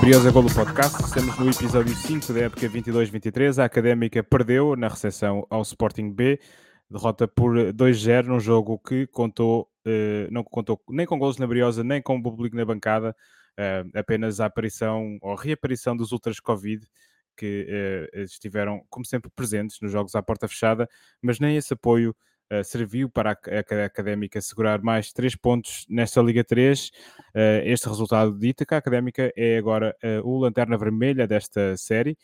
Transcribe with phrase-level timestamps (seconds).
[0.00, 3.58] Briosa Golo Podcast, estamos no episódio 5 da época 22-23.
[3.60, 6.40] A Académica perdeu na recepção ao Sporting B,
[6.90, 11.84] derrota por 2-0 num jogo que contou, uh, não contou nem com golos na Briosa,
[11.84, 13.14] nem com o público na bancada,
[13.58, 16.86] uh, apenas a aparição ou reaparição dos Ultras Covid,
[17.36, 20.88] que uh, estiveram, como sempre, presentes nos jogos à porta fechada,
[21.20, 22.16] mas nem esse apoio
[22.64, 26.88] serviu para a, Académica segurar mais 3 pontos nesta Liga 3.
[26.88, 26.90] Uh,
[27.64, 32.16] este resultado dita que a Académica é agora uh, o lanterna vermelha desta série,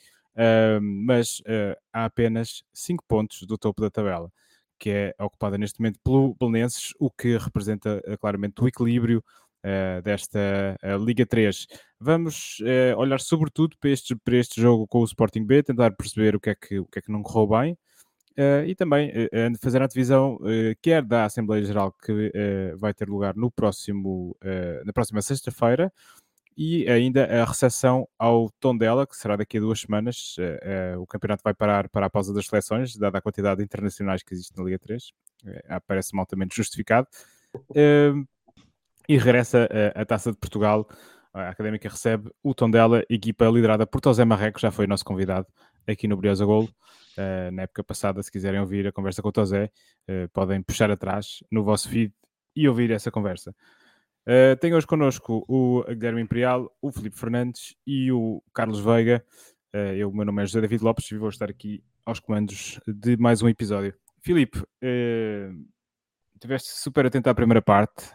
[0.82, 1.42] mas
[1.90, 4.30] há apenas 5 pontos do topo da tabela,
[4.78, 9.24] que é ocupada neste momento pelo Belenenses, o que representa claramente o equilíbrio
[10.04, 11.66] desta Liga 3.
[11.98, 12.58] Vamos
[12.98, 16.50] olhar sobretudo para este, para este jogo com o Sporting B, tentar perceber o que
[16.50, 17.78] é que, o que, é que não correu bem,
[18.66, 20.38] e também uh, fazer a divisão
[20.82, 22.32] quer da Assembleia Geral que
[22.76, 24.36] vai ter lugar no próximo,
[24.84, 25.92] na próxima sexta-feira
[26.56, 30.36] e ainda a recepção ao Tondela, que será daqui a duas semanas.
[30.98, 34.32] o campeonato vai parar para a pausa das seleções, dada a quantidade de internacionais que
[34.32, 35.12] existe na Liga 3.
[35.86, 37.06] Parece-me altamente justificado.
[39.08, 40.88] e regressa a Taça de Portugal.
[41.36, 45.46] A Académica recebe o Tondela, equipa liderada por Tosé Marreco, já foi nosso convidado
[45.86, 46.66] aqui no Briosa Golo.
[47.16, 49.70] Uh, na época passada, se quiserem ouvir a conversa com o Tozé,
[50.08, 52.12] uh, podem puxar atrás no vosso feed
[52.54, 53.54] e ouvir essa conversa.
[54.26, 59.24] Uh, tenho hoje connosco o Guilherme Imperial, o Felipe Fernandes e o Carlos Veiga.
[59.72, 63.16] Uh, eu, meu nome é José David Lopes e vou estar aqui aos comandos de
[63.16, 63.94] mais um episódio.
[64.20, 65.66] Filipe, uh,
[66.34, 68.10] estiveste super atento à primeira parte.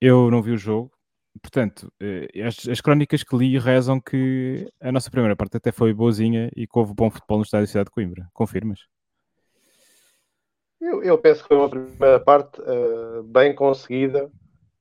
[0.00, 0.92] Eu não vi o jogo,
[1.40, 5.92] portanto, eh, as, as, crónicas que li rezam que a nossa primeira parte até foi
[5.92, 8.28] boazinha e que houve bom futebol no estádio da cidade de Coimbra.
[8.32, 8.80] Confirmas?
[10.80, 14.30] Eu, eu penso que foi uma primeira parte uh, bem conseguida,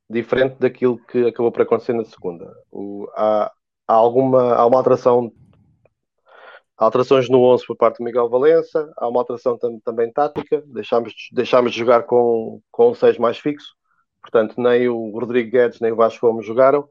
[0.10, 2.52] diferente daquilo que acabou por acontecer na segunda.
[2.72, 3.52] O, há,
[3.88, 5.32] há, alguma há uma alteração
[6.78, 11.14] alterações no 11 por parte do Miguel Valença, há uma alteração tam, também tática, deixámos,
[11.34, 13.76] deixámos de jogar com, com um 6 mais fixo,
[14.22, 16.88] Portanto, nem o Rodrigo Guedes nem o Vasco Gomes jogaram.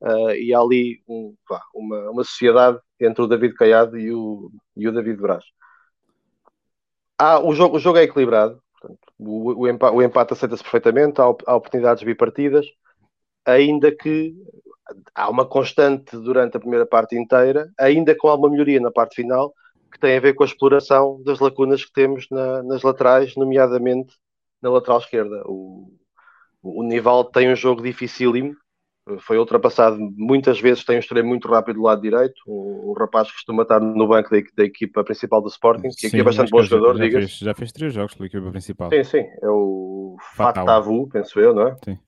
[0.00, 4.50] Uh, e há ali um, pá, uma, uma sociedade entre o David Caiado e o,
[4.76, 5.44] e o David Braz.
[7.18, 11.20] Ah, o, jogo, o jogo é equilibrado, portanto, o, o, empate, o empate aceita-se perfeitamente,
[11.20, 12.66] há, há oportunidades bipartidas,
[13.46, 14.34] ainda que
[15.14, 19.54] há uma constante durante a primeira parte inteira, ainda com alguma melhoria na parte final,
[19.90, 24.14] que tem a ver com a exploração das lacunas que temos na, nas laterais, nomeadamente
[24.60, 25.42] na lateral esquerda.
[25.46, 25.88] O,
[26.64, 28.56] o Nival tem um jogo dificílimo,
[29.18, 33.30] foi ultrapassado muitas vezes, tem um extremo muito rápido do lado direito, o, o rapaz
[33.30, 36.62] costuma estar no banco da, da equipa principal do Sporting, que aqui é bastante bom
[36.62, 38.90] jogador, já, fez, já fez três jogos pela equipa principal.
[38.90, 41.76] Sim, sim, é o Fatavu, penso eu, não é?
[41.84, 41.98] Sim.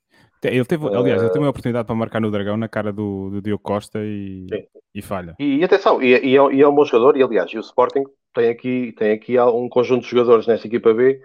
[0.42, 3.42] Ele teve, aliás, ele teve uma oportunidade para marcar no Dragão na cara do, do
[3.42, 4.46] Diogo Costa e,
[4.94, 5.34] e falha.
[5.40, 7.60] E, e atenção, e, e, é, e, é, um bom jogador, e aliás, e o
[7.60, 11.20] Sporting tem aqui, tem aqui um conjunto de jogadores nesta equipa B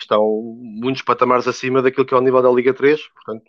[0.00, 0.24] que estão
[0.58, 3.44] muitos patamares acima daquilo que é o nível da Liga 3, portanto,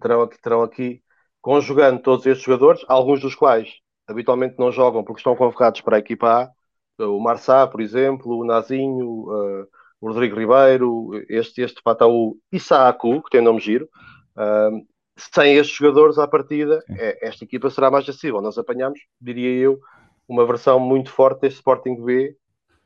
[0.00, 1.02] terão aqui, terão aqui
[1.40, 3.70] conjugando todos estes jogadores, alguns dos quais
[4.06, 6.52] habitualmente não jogam porque estão convocados para a equipa
[6.98, 9.66] A, o Marçá, por exemplo, o Nazinho, uh,
[10.00, 13.88] o Rodrigo Ribeiro, este, este Fataú Isaacu, que tem nome giro.
[14.36, 14.86] Uh,
[15.16, 18.40] sem estes jogadores à partida, é, esta equipa será mais acessível.
[18.42, 19.80] Nós apanhamos, diria eu,
[20.28, 22.36] uma versão muito forte deste Sporting B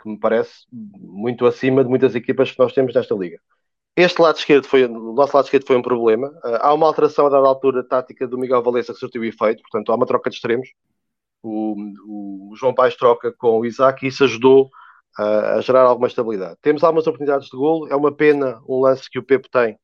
[0.01, 3.39] que me parece muito acima de muitas equipas que nós temos nesta liga.
[3.97, 6.29] Este lado esquerdo foi, o nosso lado esquerdo foi um problema.
[6.45, 9.93] Uh, há uma alteração a dada altura tática do Miguel Valença que surtiu efeito, portanto
[9.93, 10.69] há uma troca de extremos.
[11.43, 11.75] O,
[12.07, 14.71] o João Paes troca com o Isaac e isso ajudou
[15.19, 16.57] uh, a gerar alguma estabilidade.
[16.63, 19.79] Temos algumas oportunidades de golo, é uma pena um lance que o Pepe tem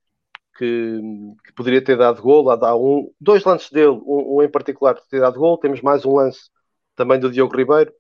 [0.57, 1.01] que,
[1.45, 2.51] que poderia ter dado golo.
[2.51, 5.59] Há um, dois lances dele, um, um em particular que ter dado golo.
[5.59, 6.51] Temos mais um lance
[6.95, 7.93] também do Diogo Ribeiro.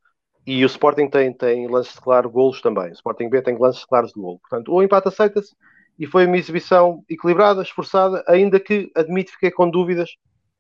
[0.47, 2.91] E o Sporting tem, tem lances de claro golos também.
[2.91, 4.39] O Sporting B tem lances claros de golo.
[4.39, 5.55] Portanto, o empate aceita-se
[5.99, 10.11] e foi uma exibição equilibrada, esforçada, ainda que admito fiquei com dúvidas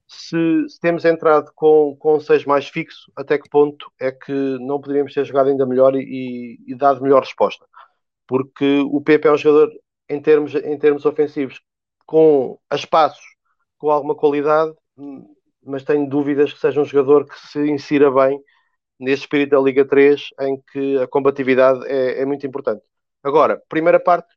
[0.08, 4.80] se, se, temos entrado com, com 6 mais fixo, até que ponto é que não
[4.80, 7.66] poderíamos ter jogado ainda melhor e, e, dado melhor resposta.
[8.26, 9.72] Porque o Pepe é um jogador,
[10.08, 11.60] em termos, em termos ofensivos,
[12.06, 13.24] com espaços,
[13.78, 14.72] com alguma qualidade,
[15.64, 18.40] mas tenho dúvidas que seja um jogador que se insira bem
[18.98, 22.82] nesse espírito da Liga 3 em que a combatividade é, é muito importante.
[23.22, 24.28] Agora, primeira parte,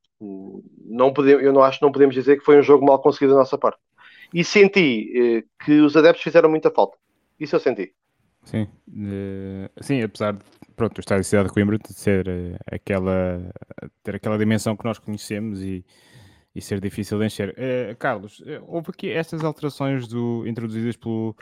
[0.86, 3.34] não podemos, eu não acho que não podemos dizer que foi um jogo mal conseguido
[3.34, 3.80] da nossa parte.
[4.34, 6.98] E senti eh, que os adeptos fizeram muita falta.
[7.40, 7.94] Isso eu senti.
[8.44, 10.40] Sim, uh, sim apesar de
[10.76, 13.52] pronto, o estádio de Cidade de Coimbra de ser uh, aquela,
[14.02, 15.86] ter aquela dimensão que nós conhecemos e,
[16.56, 17.50] e ser difícil de encher.
[17.50, 21.36] Uh, Carlos, houve aqui estas alterações do, introduzidas pelo,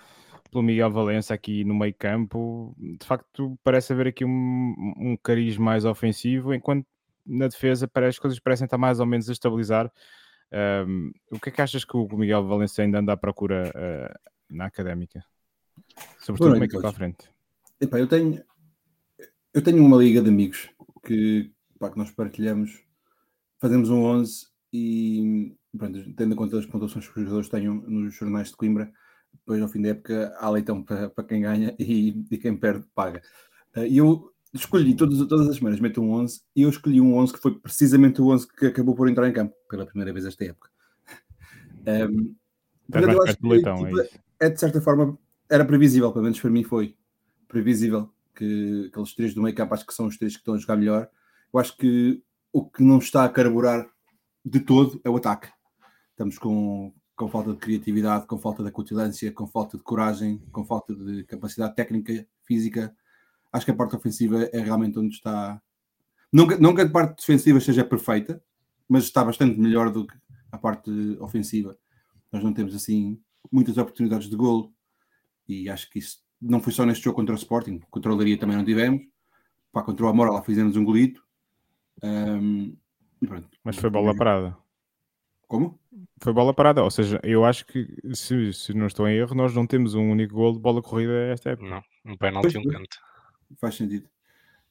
[0.50, 5.58] pelo Miguel Valença aqui no meio campo, de facto parece haver aqui um, um cariz
[5.58, 6.86] mais ofensivo, enquanto
[7.26, 9.92] na defesa parece, as coisas parecem estar mais ou menos a estabilizar.
[10.88, 14.32] Um, o que é que achas que o Miguel Valença ainda anda à procura uh,
[14.50, 15.24] na académica?
[16.20, 17.30] Sobretudo no meio campo à frente.
[17.80, 18.42] Epá, eu tenho
[19.54, 20.70] eu tenho uma liga de amigos
[21.04, 22.84] que, pá, que nós partilhamos,
[23.60, 28.14] fazemos um 11 e pronto, tendo em conta as pontuações que os jogadores tenham nos
[28.14, 28.92] jornais de Coimbra,
[29.40, 32.86] depois ao fim da época há leitão para, para quem ganha e, e quem perde
[32.94, 33.22] paga.
[33.76, 37.16] Eh, e eu escolhi todas, todas as semanas, meto um 11 e eu escolhi um
[37.16, 40.26] 11 que foi precisamente o 11 que acabou por entrar em campo pela primeira vez
[40.26, 40.70] esta época.
[41.88, 42.36] Um,
[42.94, 44.10] eu acho que leitão, tipo, é,
[44.42, 45.18] é, de certa forma
[45.50, 46.98] era previsível, pelo menos para mim foi
[47.48, 50.58] previsível que aqueles três do meio campo acho que são os três que estão a
[50.58, 51.10] jogar melhor.
[51.54, 53.90] Eu acho que o que não está a carburar
[54.44, 55.50] de todo é o ataque.
[56.12, 60.64] Estamos com, com falta de criatividade, com falta de acutilância, com falta de coragem, com
[60.64, 62.96] falta de capacidade técnica, física.
[63.52, 65.60] Acho que a parte ofensiva é realmente onde está.
[66.32, 68.42] Nunca, nunca a parte defensiva seja perfeita,
[68.88, 70.16] mas está bastante melhor do que
[70.52, 71.76] a parte ofensiva.
[72.32, 73.20] Nós não temos assim
[73.52, 74.72] muitas oportunidades de golo
[75.48, 78.38] e acho que isso não foi só neste jogo contra o Sporting, contra o Leiria
[78.38, 79.02] também não tivemos.
[79.72, 81.26] Pá, contra o Amora lá fizemos um golito.
[82.04, 82.78] Um,
[83.64, 84.56] mas foi bola parada.
[85.48, 85.80] Como?
[86.22, 89.54] Foi bola parada, ou seja, eu acho que se, se não estou em erro, nós
[89.56, 91.70] não temos um único gol de bola corrida esta época.
[91.70, 92.98] Não, um penalti e um canto.
[93.60, 94.08] Faz sentido.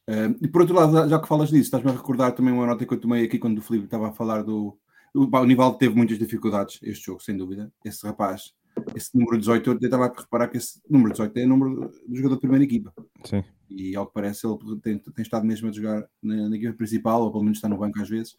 [0.08, 2.84] Um, e por outro lado, já que falas disso, estás-me a recordar também uma nota
[2.84, 4.78] que eu tomei aqui quando o Felipe estava a falar do.
[5.14, 7.72] O, o Nivaldo teve muitas dificuldades este jogo, sem dúvida.
[7.84, 8.52] Esse rapaz
[8.94, 12.16] esse número 18, eu estava a reparar que esse número 18 é o número do
[12.16, 12.92] jogador da primeira equipa.
[13.24, 13.42] Sim.
[13.68, 17.22] E ao que parece, ele tem, tem estado mesmo a jogar na, na, equipa principal,
[17.22, 18.36] ou pelo menos está no banco às vezes,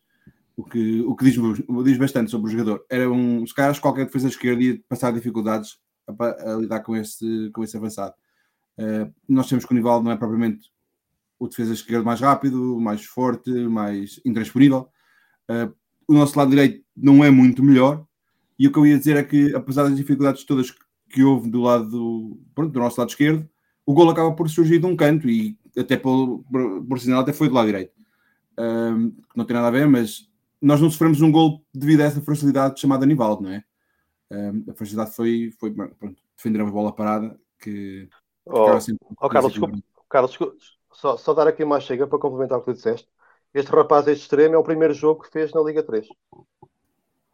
[0.57, 1.35] o que, o que diz,
[1.85, 2.83] diz bastante sobre o jogador.
[2.89, 5.77] Era um, se calhar, qualquer defesa esquerda ia passar dificuldades
[6.07, 8.15] a, a, lidar com esse, com esse avançado.
[8.79, 10.71] Uh, nós temos que o Nivaldo não é propriamente
[11.39, 14.89] o defesa esquerdo mais rápido, mais forte, mais intransponível.
[15.49, 15.71] Uh,
[16.07, 18.03] o nosso lado direito não é muito melhor,
[18.57, 20.73] e o que eu ia dizer é que, apesar das dificuldades todas
[21.09, 23.47] que houve do lado do, pronto, do nosso lado esquerdo,
[23.85, 27.31] o gol acaba por surgir de um canto e até por, por, por sinal até
[27.31, 27.93] foi do lado direito.
[28.57, 30.27] Um, não tem nada a ver, mas
[30.61, 33.63] nós não sofremos um gol devido a essa facilidade chamada Nivaldo, não é?
[34.29, 38.09] Um, a facilidade foi, foi pronto, defender a bola parada que
[38.45, 38.77] oh,
[39.21, 39.77] oh Carlos, desculpa,
[40.09, 40.55] Carlos desculpa,
[40.91, 43.07] só, só dar aqui uma chega para complementar o que tu disseste.
[43.53, 46.07] Este rapaz, este extremo, é o primeiro jogo que fez na Liga 3.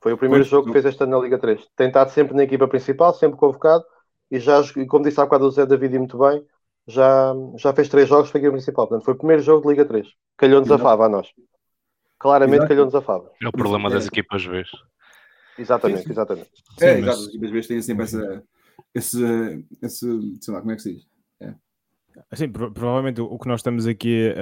[0.01, 1.67] Foi o primeiro pois, jogo que fez esta na Liga 3.
[1.75, 3.83] Tem estado sempre na equipa principal, sempre convocado,
[4.29, 6.45] e já, como disse há bocado o Zé David e muito bem,
[6.85, 8.87] já, já fez três jogos para a equipa principal.
[8.87, 10.07] Portanto, foi o primeiro jogo de Liga 3.
[10.37, 11.27] Calhou-nos a fava a nós.
[12.23, 13.29] Claramente calhou-nos a fava.
[13.41, 14.63] É o problema das equipas B.
[15.59, 16.49] Exatamente, exatamente.
[16.81, 18.43] É, exato, as equipas B têm sempre essa,
[18.95, 21.13] esse, esse, sei lá, como é que se diz?
[22.31, 24.33] Assim, provavelmente o, que nós estamos aqui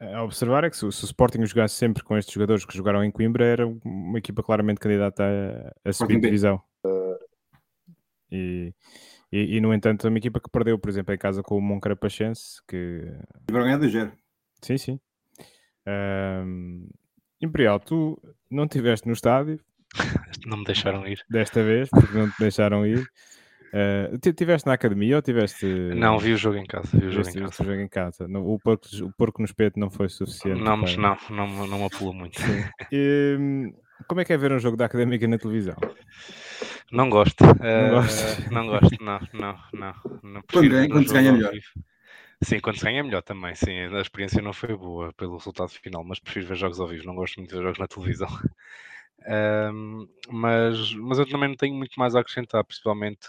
[0.00, 2.76] a, a observar é que se, se, o Sporting jogasse sempre com estes jogadores que
[2.76, 6.60] jogaram em Coimbra, era uma equipa claramente candidata a, a subir divisão.
[8.32, 8.72] E,
[9.30, 11.60] e, e, no entanto, é uma equipa que perdeu, por exemplo, em casa com o
[11.60, 13.02] Moncarapachense, que...
[13.46, 14.12] Tiveram ganhar de zero.
[14.62, 15.00] Sim, sim.
[15.86, 16.88] Um,
[17.40, 18.20] Imperial, tu
[18.50, 19.60] não estiveste no estádio.
[20.46, 21.20] não me deixaram ir.
[21.28, 23.06] Desta vez, porque não te deixaram ir.
[23.74, 25.66] Uh, tiveste na academia ou tiveste.
[25.66, 26.96] Não, vi o jogo em casa.
[26.96, 27.62] Vi o jogo, em casa.
[27.62, 28.26] O, jogo em casa.
[28.26, 30.62] o, porco, o porco no espeto não foi suficiente.
[30.62, 32.40] Não, mas não, não, não me apelou muito.
[32.92, 33.72] E, hum,
[34.06, 35.74] como é que é ver um jogo da académica na televisão?
[36.92, 37.42] Não gosto.
[37.44, 38.52] Não uh, gosto.
[38.52, 39.94] Não gosto, não, não, não.
[40.22, 41.52] não quando ganha, quando se ganha melhor.
[42.42, 43.54] Sim, quando se ganha é melhor também.
[43.54, 47.06] Sim, a experiência não foi boa pelo resultado final, mas prefiro ver jogos ao vivo.
[47.06, 48.28] Não gosto muito de ver jogos na televisão.
[49.26, 53.28] Um, mas, mas eu também não tenho muito mais a acrescentar, principalmente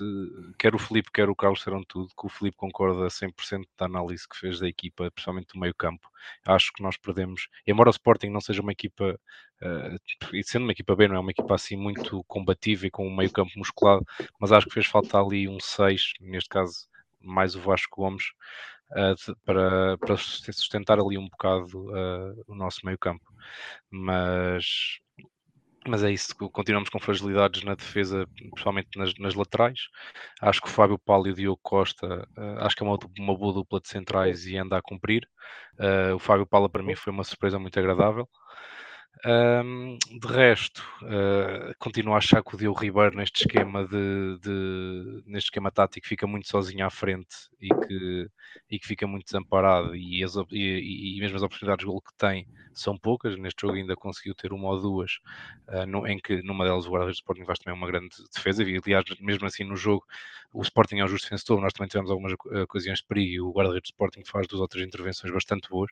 [0.60, 4.28] quer o Felipe, quer o Carlos serão tudo, que o Felipe concorda 100% da análise
[4.28, 6.10] que fez da equipa, principalmente do meio campo.
[6.46, 9.18] Acho que nós perdemos, embora o Sporting não seja uma equipa,
[9.62, 13.08] uh, e sendo uma equipa B, não é uma equipa assim muito combativa e com
[13.08, 14.06] um meio campo musculado,
[14.40, 16.88] mas acho que fez falta ali um 6, neste caso
[17.22, 18.26] mais o Vasco Gomes,
[18.92, 23.26] Uh, para, para sustentar ali um bocado uh, o nosso meio campo.
[23.90, 25.00] Mas,
[25.88, 29.80] mas é isso, continuamos com fragilidades na defesa, principalmente nas, nas laterais.
[30.40, 33.38] Acho que o Fábio Paulo e o Diogo Costa, uh, acho que é uma, uma,
[33.38, 35.28] boa dupla de centrais e anda a cumprir.
[36.16, 38.30] O Fábio Paulo para mim foi uma surpresa muito agradável.
[39.24, 45.24] Um, de resto, uh, continuo a achar que o Diogo Ribeiro neste esquema de, de,
[45.26, 48.28] neste esquema tático fica muito sozinho à frente e que,
[48.70, 52.14] e que fica muito desamparado e, as, e, e mesmo as oportunidades de gol que
[52.18, 53.38] tem são poucas.
[53.38, 55.14] Neste jogo ainda conseguiu ter uma ou duas,
[55.70, 58.64] uh, no, em que numa delas o guarda-redes do Sporting faz também uma grande defesa.
[58.64, 60.06] E aliás, mesmo assim no jogo,
[60.54, 61.62] o Sporting é um justo vencedor.
[61.62, 64.68] Nós também tivemos algumas ocasiões de perigo e o guarda-redes do Sporting faz duas ou
[64.68, 65.90] três intervenções bastante boas.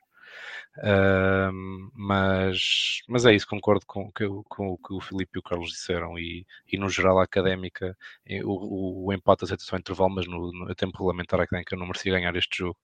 [0.78, 1.52] Uh,
[1.94, 5.70] mas, mas é isso, concordo com, com, com o que o Filipe e o Carlos
[5.70, 6.18] disseram.
[6.18, 10.26] E, e no geral, a académica, eh, o, o, o empate aceita só intervalo, mas
[10.26, 12.78] no, no tempo regulamentar, a académica não merecia ganhar este jogo.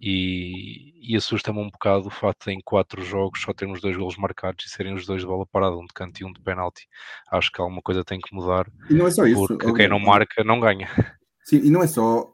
[0.00, 4.16] E, e assusta-me um bocado o facto de em quatro jogos só termos dois golos
[4.16, 6.86] marcados e serem os dois de bola parada, um de canto e um de penalti.
[7.32, 8.70] Acho que alguma coisa tem que mudar.
[8.88, 9.46] E não é só isso.
[9.46, 10.88] Porque quem não marca não ganha.
[11.42, 12.32] Sim, e não é só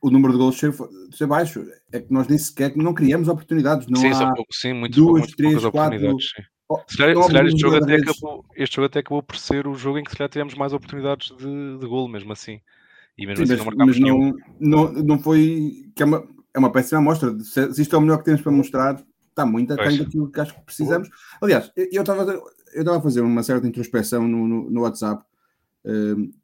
[0.00, 0.72] o número de gols ser,
[1.12, 3.86] ser baixo, é que nós nem sequer não criamos oportunidades.
[3.88, 6.16] Não sim, há pouco, sim, muito, duas, muito três, quatro.
[6.68, 9.66] Oh, Se calhar, se calhar este, jogo até acabou, este jogo até acabou por ser
[9.66, 12.60] o jogo em que se calhar tivemos mais oportunidades de, de golo, mesmo assim.
[13.18, 14.32] E mesmo Sim, assim mas, não marcámos nenhum.
[14.60, 15.90] não, não, não foi.
[15.96, 17.36] Que é, uma, é uma péssima amostra.
[17.40, 20.40] Se, se isto é o melhor que temos para mostrar, está muito aquém daquilo que
[20.40, 21.08] acho que precisamos.
[21.42, 22.34] Aliás, eu estava a-
[22.72, 25.24] eu estava a fazer uma certa introspeção no, no, no WhatsApp.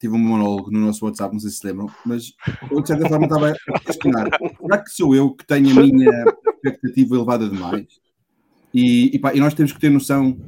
[0.01, 2.33] Tive um monólogo no nosso WhatsApp, não sei se se lembram, mas
[2.71, 6.25] eu de certa forma estava a questionar: será que sou eu que tenho a minha
[6.65, 7.87] expectativa elevada demais?
[8.73, 10.39] E, e, pá, e nós temos que ter noção,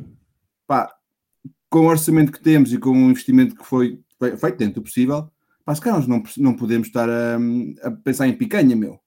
[0.67, 0.91] pá,
[1.71, 4.83] com o orçamento que temos e com o investimento que foi fe- feito dentro do
[4.83, 5.31] possível,
[5.65, 7.39] pá, se calhar nós não, não podemos estar a,
[7.83, 8.99] a pensar em picanha, meu.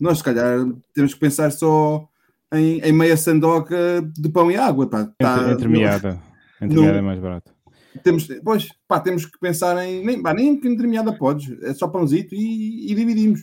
[0.00, 0.58] Nós, se calhar,
[0.94, 2.06] temos que pensar só
[2.52, 3.76] em, em meia sandoca
[4.14, 5.04] de pão e água, pá.
[5.18, 6.22] Tá- Entre, entremeada.
[6.60, 7.55] Entremeada é mais barato.
[8.02, 10.04] Temos, pois, pá, temos que pensar em.
[10.04, 13.42] Nem, pá, nem que entremeada podes, é só pãozito e, e dividimos.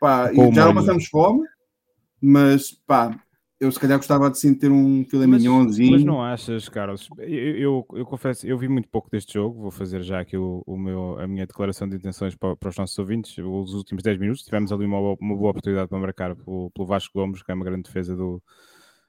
[0.00, 1.44] Pá, e já não passamos fome,
[2.20, 3.18] mas pá,
[3.60, 5.92] eu se calhar gostava de sim ter um filé Mas, mignonzinho.
[5.92, 7.08] mas não achas, Carlos?
[7.18, 7.26] Eu,
[7.56, 9.62] eu, eu confesso, eu vi muito pouco deste jogo.
[9.62, 12.76] Vou fazer já aqui o, o meu, a minha declaração de intenções para, para os
[12.76, 13.38] nossos ouvintes.
[13.38, 16.86] Os últimos 10 minutos tivemos ali uma, boa- uma boa oportunidade para marcar pelo, pelo
[16.86, 18.42] Vasco Gomes, que é uma grande defesa do,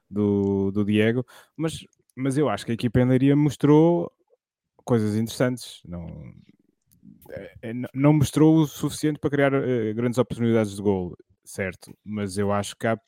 [0.10, 1.26] do, do Diego.
[1.58, 4.12] Mas, mas eu acho que a equipa em Leiria mostrou
[4.86, 5.82] coisas interessantes.
[5.86, 6.08] Não,
[7.30, 11.94] é- é- não mostrou o suficiente para criar eh, grandes oportunidades de gol, certo?
[12.04, 13.00] Mas eu acho que, há-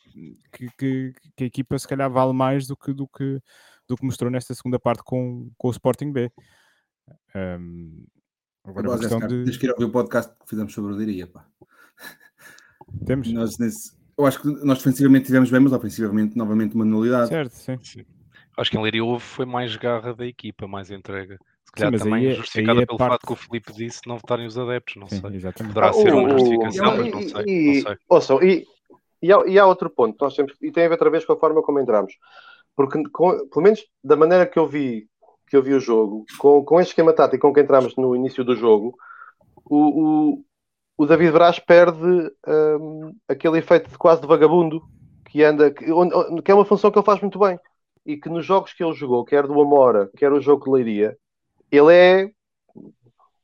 [0.52, 3.40] que, que- que a equipa se calhar vale mais do que, do que,
[3.88, 6.30] do que mostrou nesta segunda parte com, com o Sporting B.
[7.34, 8.04] Ahm,
[8.64, 9.46] agora é Agora, questão cara, de.
[9.46, 11.48] Tens que ir ouvir o podcast que fizemos sobre o Diria, pá.
[13.06, 13.32] Temos?
[13.32, 17.30] Nós, nesse, eu acho que nós defensivamente tivemos bem, mas ofensivamente, novamente, uma nulidade.
[17.30, 17.78] Certo, sim.
[18.58, 21.38] Acho que em Leiria houve foi mais garra da equipa, mais entrega.
[21.68, 23.74] Se calhar mas aí também é- justificada aí é pelo parte- fato que o Filipe
[23.74, 25.36] disse não votarem os adeptos, não sim sei.
[25.36, 25.74] exatamente.
[25.74, 27.44] Poderá Ah, ser o- uma o- justificação, e- mas não sei.
[27.46, 27.98] e- Não sei.
[28.10, 28.66] ouçam, e,
[29.22, 31.34] e, há, e há outro ponto nós temos, e tem a ver outra vez com
[31.34, 32.14] a forma como entramos.
[32.76, 35.08] Porque, com- pelo menos da maneira que eu vi,
[35.48, 38.44] que eu vi o jogo, com, com este esquema tático com que entramos no início
[38.44, 38.96] do jogo,
[39.66, 39.78] o,
[40.36, 40.44] o,
[40.98, 42.32] o David Braz perde
[42.80, 44.82] hum, aquele efeito de quase de vagabundo
[45.30, 47.60] que anda, que, onde- onde- que é uma função que ele faz muito bem.
[48.06, 51.18] E que nos jogos que ele jogou, quer do Amora, quer o jogo de Leiria,
[51.72, 52.32] ele é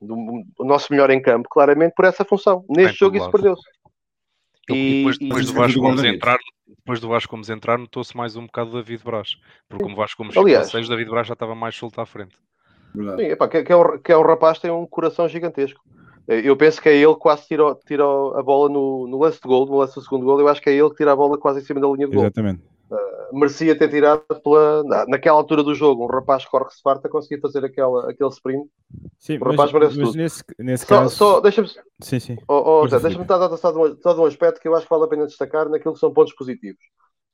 [0.01, 2.65] do- o nosso melhor em campo, claramente por essa função.
[2.69, 3.63] Neste por jogo isso perdeu-se.
[4.69, 6.15] E, depois, depois e- do Vasco guarda-redes.
[6.15, 6.37] entrar,
[6.67, 9.35] depois do Vasco Gomes entrar, notou-se mais um bocado o David Braz.
[9.67, 11.99] Porque como o Vasco Gomes Aliás- ficou a 6, David Braz já estava mais solto
[11.99, 12.35] à frente.
[12.95, 15.81] Sim, epá, que, que é um, que é um rapaz que tem um coração gigantesco.
[16.27, 19.41] Eh, Eu penso que é ele que quase tira, tira a bola no, no lance
[19.41, 20.39] de gol, no lance do segundo gol.
[20.39, 22.13] Eu acho que é ele que tira a bola quase em cima da linha de
[22.13, 22.23] gol.
[22.23, 22.61] Exatamente.
[23.31, 26.03] Merecia ter tirado pela, na- naquela altura do jogo.
[26.05, 28.69] Um rapaz que corre se farta conseguir fazer aquela, aquele sprint.
[29.19, 30.17] Sim, O rapaz mas, merece mas tudo.
[30.17, 31.15] nesse, nesse Só, caso.
[31.15, 31.67] só deixa-me
[32.01, 32.37] Sim, sim.
[32.47, 34.89] Oh, oh, deixa-me dar só de, um, só de um aspecto que eu acho que
[34.89, 36.81] vale a pena destacar naquilo que são pontos positivos.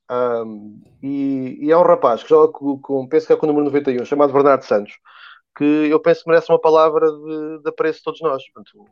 [0.10, 3.50] Ahm, e, e é um rapaz que joga com, com- penso que é com o
[3.50, 4.94] número 91, chamado Bernardo Santos,
[5.58, 8.44] que eu penso que merece uma palavra de, de apreço de todos nós.
[8.52, 8.86] Portanto,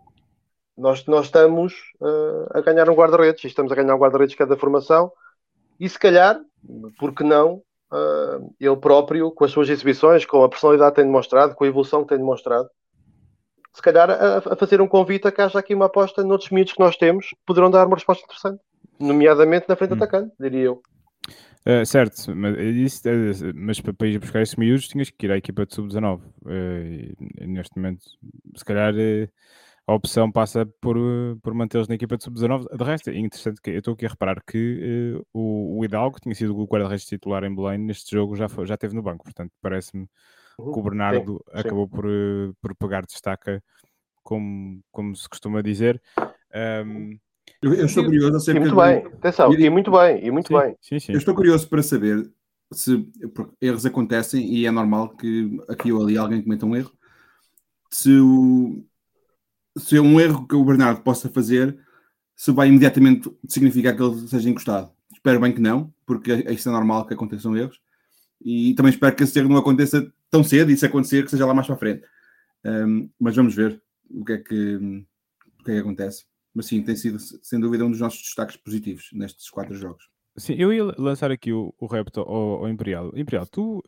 [0.78, 4.46] nós, nós estamos ah, a ganhar um guarda-redes, estamos a ganhar um guarda-redes que é
[4.46, 5.12] da formação,
[5.80, 6.40] e se calhar,
[6.98, 11.56] porque não, ah, ele próprio, com as suas exibições, com a personalidade que tem demonstrado,
[11.56, 12.70] com a evolução que tem demonstrado,
[13.74, 16.74] se calhar a, a fazer um convite a que haja aqui uma aposta noutros miúdos
[16.74, 18.60] que nós temos poderão dar uma resposta interessante,
[19.00, 19.98] nomeadamente na frente Hum.
[19.98, 20.82] atacante, diria eu.
[21.64, 25.32] Eh, certo, mas, isso, eh, mas para, para ir buscar esses miúdos tinhas que ir
[25.32, 26.22] à equipa de sub-19.
[26.48, 28.04] Eh, e neste momento,
[28.56, 29.28] se calhar eh,
[29.88, 32.68] a opção passa por, eh, por mantê-los na equipa de sub-19.
[32.78, 36.20] De resto, é interessante que eu estou aqui a reparar que eh, o, o Hidalgo
[36.20, 39.24] tinha sido o guarda-redes titular em Belém neste jogo, já, foi, já esteve no banco.
[39.24, 40.08] Portanto, parece-me
[40.60, 40.74] Uhum.
[40.74, 41.54] que o Bernardo sim.
[41.54, 43.64] acabou por, eh, por pegar destaca,
[44.24, 46.02] como, como se costuma dizer.
[46.54, 47.18] Ahm,
[47.62, 50.48] Eu, eu estou curioso E acerca muito do- bem, atenção, e muito bem, e muito
[50.50, 50.76] sim, bem.
[50.82, 51.14] sim, sim.
[51.14, 52.30] Eu estou curioso para saber
[52.74, 53.08] se
[53.62, 56.92] erros acontecem e é normal que aqui ou ali alguém cometa um erro.
[57.92, 58.84] Se, o,
[59.78, 61.78] se é um erro que o Bernardo possa fazer,
[62.36, 64.92] se vai imediatamente significar que ele seja encostado.
[65.12, 67.80] Espero bem que não, porque isso é normal que aconteçam erros.
[68.42, 71.46] E também espero que esse erro não aconteça tão cedo e se acontecer que seja
[71.46, 72.04] lá mais para a frente.
[72.64, 76.26] Um, mas vamos ver o que, é que, o que é que acontece.
[76.54, 80.08] Mas sim, tem sido sem dúvida um dos nossos destaques positivos nestes quatro jogos.
[80.38, 83.12] Sim, eu ia lançar aqui o, o repto ao, ao Imperial.
[83.16, 83.84] Imperial, tu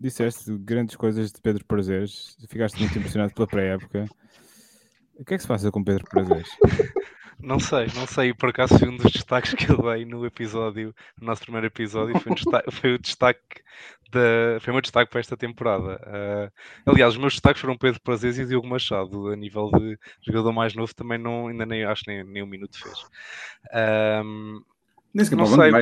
[0.00, 4.06] disseste grandes coisas de Pedro Prazeres, ficaste muito impressionado pela pré-época.
[5.20, 6.48] O que é que se passa com Pedro Prazeres?
[7.42, 8.34] Não sei, não sei.
[8.34, 12.20] Por acaso foi um dos destaques que eu dei no episódio, no nosso primeiro episódio,
[12.20, 13.62] foi, um destaque, foi o destaque
[14.10, 15.98] da, foi o meu destaque para esta temporada.
[16.06, 20.52] Uh, aliás, os meus destaques foram Pedro Prazeres e Diogo Machado, a nível de jogador
[20.52, 22.98] mais novo, também não, ainda nem acho nem, nem um minuto fez.
[24.22, 24.62] Um,
[25.14, 25.72] nem sequer não sei.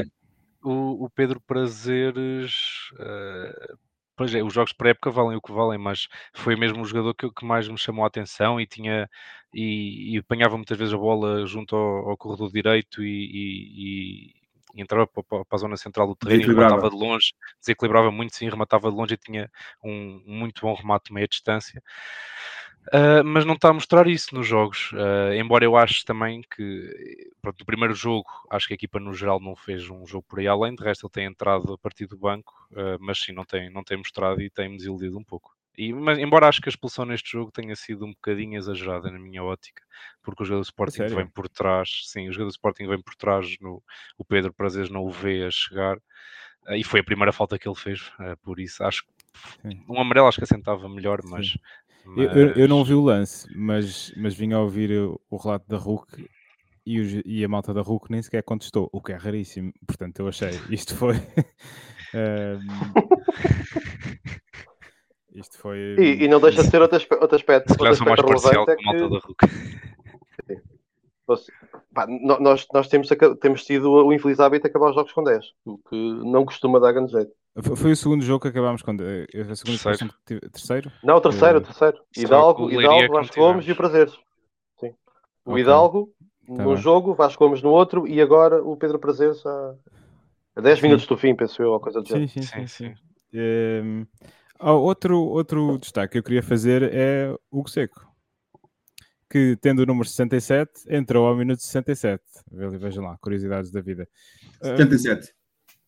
[0.62, 2.54] O, o, Pedro Prazeres
[3.00, 3.78] uh,
[4.18, 7.30] Pois é, os jogos pré-época valem o que valem, mas foi mesmo o jogador que,
[7.30, 9.08] que mais me chamou a atenção e tinha
[9.54, 14.34] e, e apanhava muitas vezes a bola junto ao, ao corredor direito e, e,
[14.75, 18.34] e entrava para, para, a zona central do terreno e rematava de longe, desequilibrava muito,
[18.34, 19.48] sim, rematava de longe e tinha
[19.84, 21.80] um muito bom remate de meia distância.
[22.92, 24.92] Uh, mas não está a mostrar isso nos jogos.
[24.92, 29.12] Uh, embora eu acho também que, pronto, no primeiro jogo, acho que a equipa no
[29.12, 32.07] geral não fez um jogo por aí além, de resto ele tem entrado a partir
[32.07, 35.54] do banco, uh, mas sim, não tem, não tem mostrado e tem-me desiludido um pouco.
[35.76, 39.18] E, mas, embora acho que a expulsão neste jogo tenha sido um bocadinho exagerada na
[39.18, 39.83] minha ótica,
[40.23, 43.14] porque o jogador do Sporting vem por trás, sim, o jogador do Sporting vem por
[43.14, 43.83] trás, no,
[44.16, 45.99] o Pedro Prazeres não o vê a chegar,
[46.71, 48.11] e foi a primeira falta que ele fez,
[48.42, 49.18] por isso acho que
[49.88, 51.57] um amarelo acho que assentava melhor, mas
[52.16, 52.36] mas...
[52.36, 55.76] Eu, eu, não vi o lance, mas, mas vim a ouvir o, o relato da
[55.76, 56.28] Hulk
[56.86, 59.72] e, o, e, a malta da Hulk nem sequer contestou, o que é raríssimo.
[59.86, 61.16] Portanto, eu achei isto foi.
[65.34, 65.96] isto foi.
[65.98, 67.74] E, e, não deixa de ser outro, outro aspecto.
[67.74, 68.88] Se outro aspecto mais parcial é que...
[68.88, 69.36] a malta da Hulk.
[71.92, 73.08] Pá, nós, nós temos,
[73.40, 76.78] temos tido o infeliz hábito de acabar os jogos com 10, o que não costuma
[76.78, 77.32] dar grande jeito.
[77.62, 78.92] Foi o segundo jogo que acabámos com.
[79.00, 80.14] Eh, a segunda terceiro.
[80.52, 80.92] terceiro?
[81.02, 81.98] Não, o terceiro, o terceiro.
[82.16, 84.12] Hidalgo, Hidalgo Vasco Gomes e o Prazeres.
[84.78, 84.94] Sim.
[85.44, 85.62] O okay.
[85.62, 86.12] Hidalgo
[86.56, 89.75] tá num jogo, Vasco Gomes no outro e agora o Pedro Prazeres a,
[90.56, 90.86] a 10 sim.
[90.86, 92.94] minutos do fim, penso eu, ou coisa do sim, sim, sim, sim, sim.
[93.34, 94.06] Um,
[94.60, 98.06] outro, outro destaque que eu queria fazer é o Seco.
[99.30, 102.23] Que tendo o número 67, entrou ao minuto 67.
[102.50, 104.08] Vejam lá, curiosidades da vida.
[104.62, 105.34] 77.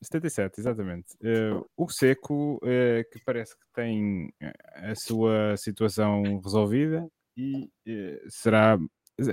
[0.02, 1.14] 77, exatamente.
[1.22, 4.32] Uh, o Seco, uh, que parece que tem
[4.74, 8.78] a sua situação resolvida e uh, será.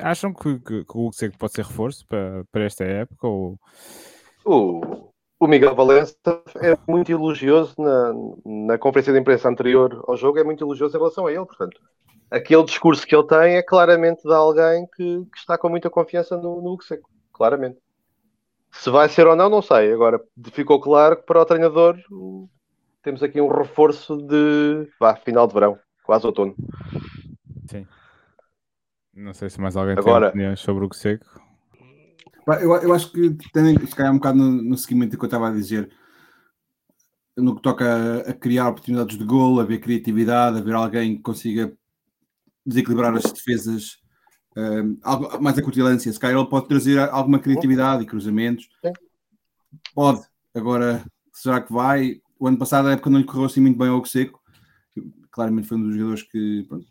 [0.01, 3.25] Acham que, que, que, o Seco pode ser reforço para, para esta época?
[3.25, 3.57] Ou...
[4.45, 6.15] O, o Miguel Valença
[6.57, 8.13] é muito elogioso na,
[8.45, 11.79] na conferência de imprensa anterior ao jogo, é muito elogioso em relação a ele, portanto.
[12.29, 16.35] Aquele discurso que ele tem é claramente de alguém que, que está com muita confiança
[16.35, 17.79] no, no Hugo Seco, claramente.
[18.71, 19.91] Se vai ser ou não, não sei.
[19.91, 21.97] Agora, ficou claro que para o treinador
[23.01, 26.55] temos aqui um reforço de vá, final de verão, quase outono.
[27.69, 27.87] Sim.
[29.13, 31.25] Não sei se mais alguém Agora, tem opiniões sobre o que seco.
[32.61, 35.27] Eu, eu acho que tem se calhar um bocado no, no seguimento do que eu
[35.27, 35.91] estava a dizer,
[37.35, 41.17] no que toca a, a criar oportunidades de gol, a ver criatividade, a ver alguém
[41.17, 41.73] que consiga
[42.65, 44.01] desequilibrar as defesas
[45.03, 46.11] algo mais acutilância.
[46.11, 48.67] Se calhar ele pode trazer alguma criatividade e cruzamentos.
[49.93, 50.21] Pode.
[50.55, 52.19] Agora, será que vai?
[52.39, 54.39] O ano passado, a época não lhe correu assim muito bem ao seco.
[55.31, 56.85] Claramente foi um dos jogadores que, pronto,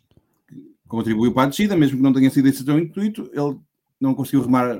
[0.47, 3.59] que contribuiu para a descida, mesmo que não tenha sido esse tão intuito, ele
[3.99, 4.77] não conseguiu remar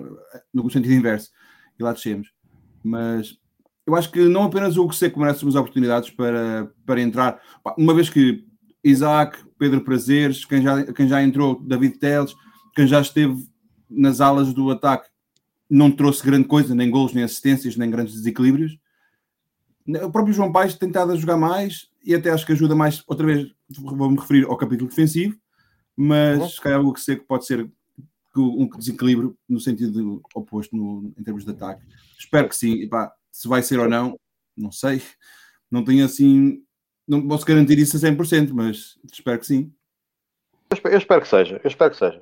[0.54, 1.32] no sentido inverso.
[1.78, 2.32] E lá descemos.
[2.84, 3.38] Mas
[3.86, 7.41] eu acho que não apenas o Hugo Seco merece umas oportunidades para, para entrar.
[7.78, 8.45] Uma vez que
[8.84, 12.36] Isaac, Pedro Prazeres, quem já, quem já entrou, David Teles,
[12.78, 13.50] quem já esteve
[13.90, 15.10] nas alas do ataque
[15.68, 18.78] não trouxe grande coisa, nem gols, nem assistências, nem grandes desequilíbrios.
[20.04, 23.04] O próprio João Paes tem tentado a jogar mais e até acho que ajuda mais,
[23.08, 25.36] outra vez vou-me referir ao capítulo defensivo,
[25.96, 26.50] mas uhum.
[26.50, 27.68] se calhar o que sei que pode ser
[28.36, 31.84] um desequilíbrio no sentido oposto no, em termos de ataque.
[32.20, 32.74] Espero que sim.
[32.74, 34.20] E, pá, se vai ser ou não,
[34.56, 35.02] não sei.
[35.72, 36.63] Não tenho assim,
[37.08, 39.74] não posso garantir isso a 100%, mas espero que sim.
[40.84, 42.22] Eu espero que seja, eu espero que seja.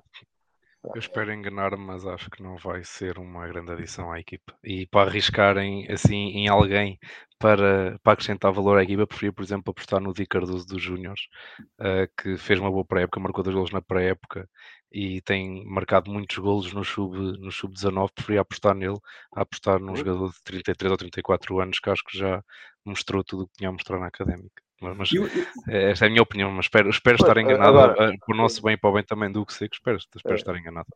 [0.93, 4.53] Eu espero enganar, mas acho que não vai ser uma grande adição à equipa.
[4.63, 6.99] E para arriscarem assim em alguém
[7.39, 11.27] para, para acrescentar valor à equipa, preferia, por exemplo, apostar no Di Cardoso dos Júniors,
[11.79, 14.49] uh, que fez uma boa pré-época, marcou dois golos na pré-época
[14.91, 17.39] e tem marcado muitos golos no sub-19.
[17.39, 17.73] No sub
[18.13, 18.97] preferia apostar nele,
[19.33, 22.43] apostar num jogador de 33 ou 34 anos, que acho que já
[22.85, 24.64] mostrou tudo o que tinha a mostrar na académica.
[24.81, 25.45] Mas, eu, eu...
[25.69, 27.79] É, esta é a minha opinião, mas espero, espero estar enganado.
[27.79, 29.97] Agora, por o nosso bem e para o bem também do que sei, que espero,
[29.97, 30.37] espero é.
[30.37, 30.87] estar enganado.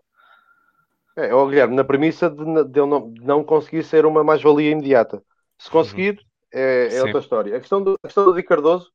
[1.15, 5.21] É, oh, Guilherme, na premissa de, de, não, de não conseguir ser uma mais-valia imediata.
[5.57, 5.71] Se uhum.
[5.71, 6.25] conseguir, uhum.
[6.53, 7.55] é, é outra história.
[7.55, 8.91] A questão do, a questão do Di Cardoso,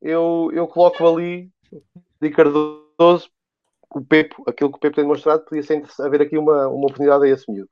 [0.00, 1.50] eu, eu coloco ali
[2.20, 3.30] Di Cardoso,
[3.90, 7.24] o Pepo, aquilo que o Pepo tem demonstrado, podia ser haver aqui uma, uma oportunidade
[7.24, 7.70] a esse miúdo.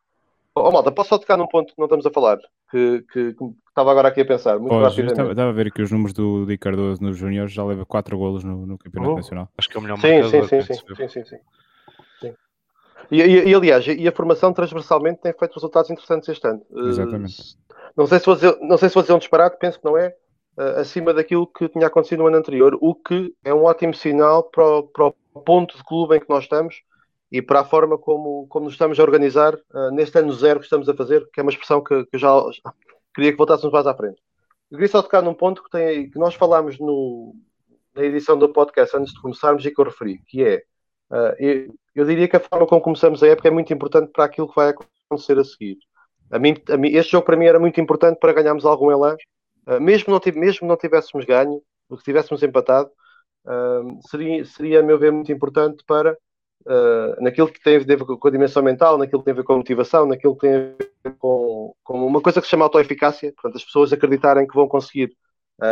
[0.55, 2.39] Oh, malta, posso só tocar num ponto que não estamos a falar,
[2.71, 5.13] que, que, que estava agora aqui a pensar, muito rapidamente.
[5.13, 8.17] Estava, estava, a ver aqui os números do Di Cardoso nos Júniores, já leva 4
[8.17, 9.17] golos no, no Campeonato uhum.
[9.17, 9.49] Nacional.
[9.57, 11.37] Acho que é o melhor sim, sim, sim, sim, sim, sim, sim.
[13.11, 16.63] E, e, e, aliás, e a formação transversalmente tem feito resultados interessantes este ano.
[16.75, 17.41] Eh, Exatamente.
[17.41, 17.57] Uh,
[17.97, 20.09] não, sei se vou dizer, não sei se dizer um disparate, penso que não é,
[20.59, 24.43] uh, acima daquilo que tinha acontecido no ano anterior, o que é um ótimo sinal
[24.45, 26.83] para o, para o ponto de clube em que nós estamos
[27.37, 30.67] e para a forma como, como nos estamos a organizar uh, neste ano zero que
[30.67, 32.31] estamos a fazer, que é uma expressão que, que eu já
[33.15, 34.21] queria que voltássemos mais à frente.
[34.71, 37.35] Eu queria só tocar num ponto que, tem, que nós falámos no,
[37.95, 40.63] na edição do podcast antes de começarmos e que eu referi, que é
[41.11, 44.25] Uh, eu, eu, diria que a forma como começamos a época é muito importante para
[44.25, 45.79] aquilo que vai acontecer a seguir.
[46.31, 49.17] A mim, a mim, este jogo para mim era muito importante para ganharmos algum elan,
[49.69, 51.63] uh, mesmo, não, mesmo não tivéssemos ganho,
[51.97, 52.91] se tivéssemos empatado,
[53.47, 56.19] uh, seria, seria, a meu ver, muito importante para
[57.21, 59.53] naquilo que tem a ver com a dimensão mental, naquilo que tem a ver com
[59.53, 60.59] a motivação, naquilo que tem a
[61.09, 64.67] ver com, com uma coisa que se chama autoeficácia, portanto, as pessoas acreditarem que vão
[64.67, 65.17] conseguir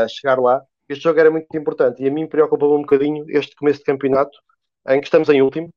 [0.09, 0.63] chegar lá.
[0.89, 4.39] Este jogo era muito importante e a mim preocupa um bocadinho este começo de campeonato,
[4.89, 5.71] em que estamos em último,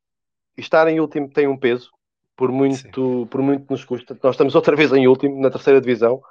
[0.57, 1.89] e estar em último tem um peso,
[2.35, 4.17] por muito, por muito nos custa.
[4.21, 6.21] Nós estamos outra vez em último, na terceira divisão.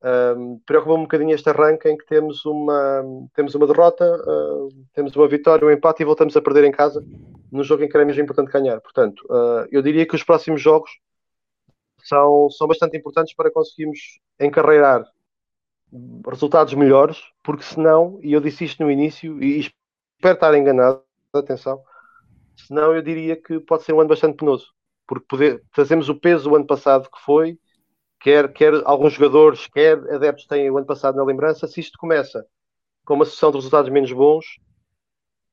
[0.00, 3.02] Um, preocupa um bocadinho este arranque em que temos uma,
[3.34, 7.04] temos uma derrota, uh, temos uma vitória, um empate e voltamos a perder em casa
[7.50, 8.80] no jogo em que era mesmo importante ganhar.
[8.80, 10.90] Portanto, uh, eu diria que os próximos jogos
[12.02, 15.04] são, são bastante importantes para conseguirmos encarreirar
[16.28, 21.82] resultados melhores, porque senão, e eu disse isto no início, e espero estar enganado, atenção,
[22.66, 24.72] Senão eu diria que pode ser um ano bastante penoso,
[25.06, 27.58] porque poder, fazemos o peso do ano passado que foi,
[28.20, 32.44] quer, quer alguns jogadores, quer adeptos têm o ano passado na lembrança, se isto começa
[33.04, 34.58] com uma sucessão de resultados menos bons,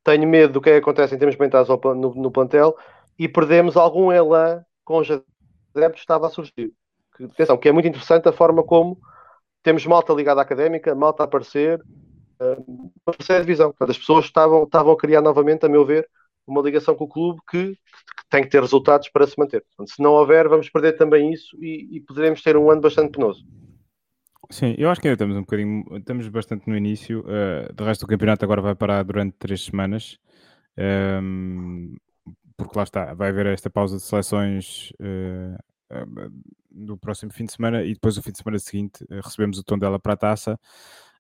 [0.04, 2.76] tenho medo do que, é acontece em termos mentais no, no plantel
[3.18, 6.74] e perdemos algum elan com os adeptos que estava a surgir.
[7.16, 9.00] Que, atenção, que é muito interessante a forma como
[9.64, 11.82] temos malta ligada à académica, malta a aparecer,
[12.40, 13.74] uh, a terceira divisão.
[13.80, 16.08] As pessoas estavam, estavam a criar novamente, a meu ver,
[16.46, 17.76] uma ligação com o clube que
[18.36, 19.62] tem que ter resultados para se manter.
[19.62, 23.12] Portanto, se não houver, vamos perder também isso e, e poderemos ter um ano bastante
[23.12, 23.46] penoso.
[24.52, 27.22] Sim, eu acho que ainda estamos um bocadinho, estamos bastante no início.
[27.22, 30.20] Uh, resto do campeonato agora vai parar durante três semanas.
[30.78, 31.96] Um, ehm,
[32.58, 36.32] porque lá está, vai haver esta pausa de seleções uh,
[36.72, 39.64] no próximo fim de semana e depois o fim de semana seguinte uh, recebemos o
[39.64, 40.60] tom dela para a taça.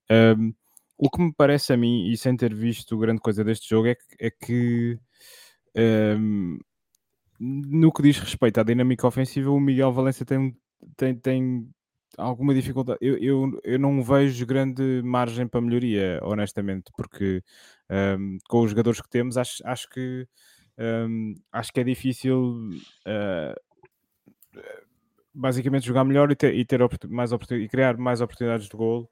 [0.10, 0.54] Um, ehm,
[0.98, 3.96] o que me parece a mim, e sem ter visto grande coisa deste jogo, é
[3.96, 5.00] que, é que
[5.76, 6.58] um,
[7.40, 10.56] no que diz respeito à dinâmica ofensiva, o Miguel Valência tem,
[10.96, 11.70] tem, tem
[12.18, 13.00] alguma dificuldade.
[13.02, 17.44] Eu, eu, eu não vejo grande margem para melhoria, honestamente, porque
[18.20, 20.28] um, com os jogadores que temos, acho, acho que
[20.78, 22.70] um, acho que é difícil
[23.08, 23.56] uh,
[25.34, 29.10] basicamente jogar melhor e ter, e ter mais e criar mais oportunidades de golo.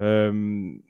[0.00, 0.80] Um,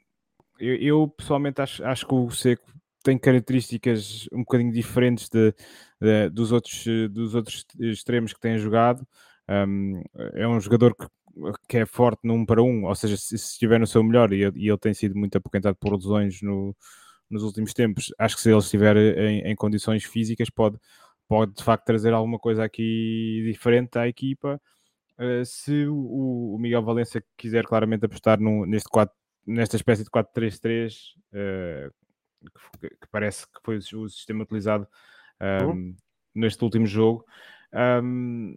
[0.59, 2.73] eu, eu, pessoalmente acho, acho que o Seco
[3.05, 5.55] tem características um bocadinho diferentes de,
[6.01, 9.07] de, dos, outros, dos outros extremos que tem jogado.
[9.49, 11.07] Um, é um jogador que,
[11.69, 14.41] que, é forte num para um, ou seja, se, se estiver no seu melhor, e,
[14.57, 16.75] e, ele tem sido muito apoquentado por lesões no,
[17.29, 20.79] nos últimos tempos, acho que se ele estiver em, em, condições físicas, pode,
[21.29, 24.61] pode de facto trazer alguma coisa aqui diferente à equipa.
[25.19, 29.15] Uh, se o, o, Miguel Valença quiser claramente apostar no, neste 4
[29.47, 30.95] nesta espécie de 4-3-3
[31.33, 31.93] uh,
[32.81, 34.87] que, que, parece que foi o sistema utilizado
[35.41, 35.97] um, uhum.
[36.35, 37.25] neste último jogo.
[38.03, 38.57] Um,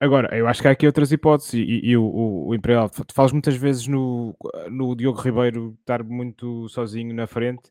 [0.00, 3.12] agora, eu acho que há aqui outras hipóteses e, e o, o, o Imperial, tu
[3.12, 4.36] falas muitas vezes no,
[4.70, 7.70] no Diogo Ribeiro estar muito sozinho na frente.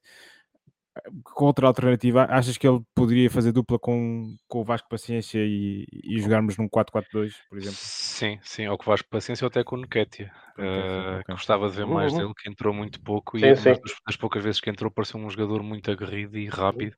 [1.24, 5.86] Com outra alternativa, achas que ele poderia fazer dupla com, com o Vasco Paciência e,
[6.04, 7.78] e jogarmos num 4-4-2, por exemplo?
[7.80, 10.32] Sim, sim, ou com o Vasco Paciência ou até com o Nuketia.
[10.58, 11.36] Uh, okay.
[11.36, 12.20] Gostava de ver mais Uhum.
[12.20, 13.64] dele, que entrou muito pouco Sim, e sim.
[13.70, 16.96] das, das poucas vezes que entrou pareceu um jogador muito aguerrido e rápido.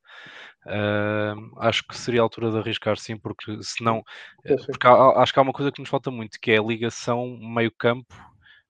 [0.66, 4.04] Uh, acho que seria a altura de arriscar sim, porque senão
[4.46, 4.66] Sim, sim.
[4.72, 7.38] porque há- acho que há uma coisa que nos falta muito, que é a ligação
[7.42, 8.14] meio-campo,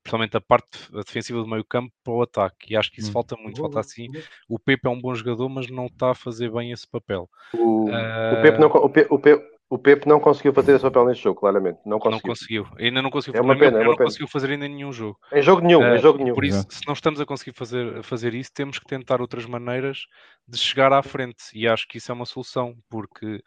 [0.10, 2.74] principalmente a parte defensiva do meio-campo para o ataque.
[2.74, 3.14] E acho que isso Hum.
[3.14, 3.62] falta muito.
[3.62, 4.08] Falta assim.
[4.48, 7.30] O Pepe é um bom jogador, mas não está a fazer bem esse papel.
[7.54, 10.74] O, Ah, o, Pepe não, co- o, Pe- o, Pe- o Pepe não conseguiu fazer
[10.74, 11.80] esse papel neste jogo, claramente.
[11.86, 12.22] Não Não conseguiu.
[12.22, 12.68] conseguiu.
[12.78, 13.40] Ainda não conseguiu.
[13.40, 14.06] É uma pena, é uma não pena.
[14.08, 15.18] conseguiu fazer ainda nenhum jogo.
[15.32, 16.36] Em jogo nenhum, Ah, em jogo e nenhum.
[16.36, 20.06] Por isso, se não estamos a conseguir fazer, fazer isso, temos que tentar outras maneiras
[20.48, 21.44] de chegar à frente.
[21.54, 23.42] E acho que isso é uma solução, porque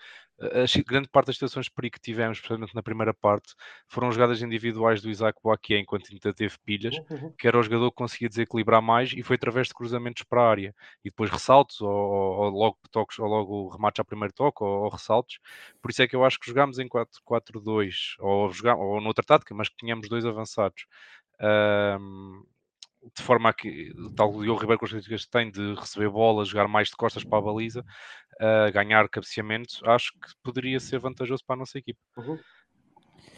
[0.46, 3.54] a, grande parte das situações de perigo que tivemos, especialmente na primeira parte,
[3.88, 7.34] foram jogadas individuais do Isaac Boaquier enquanto ainda teve pilhas, Uhum.
[7.38, 10.50] que era o jogador que conseguia desequilibrar mais e foi através de cruzamentos para a
[10.50, 10.74] área.
[11.04, 14.88] E depois ressaltos, ou, ou- logo toques, ou logo remates ao primeiro toque, ou, ou
[14.90, 15.38] ressaltos.
[15.80, 19.54] Por isso é que eu acho que jogámos em 4-4-2, ou, jogar, ou noutra tática,
[19.54, 20.86] mas que tínhamos dois avançados.
[21.40, 22.44] Ahm,
[23.16, 26.44] de forma a que, tal o Diogo Ribeiro com as que tem de receber bola,
[26.44, 27.84] jogar mais de costas para a baliza,
[28.40, 31.98] ah, ganhar cabeceamentos, acho que poderia ser vantajoso para a nossa equipe.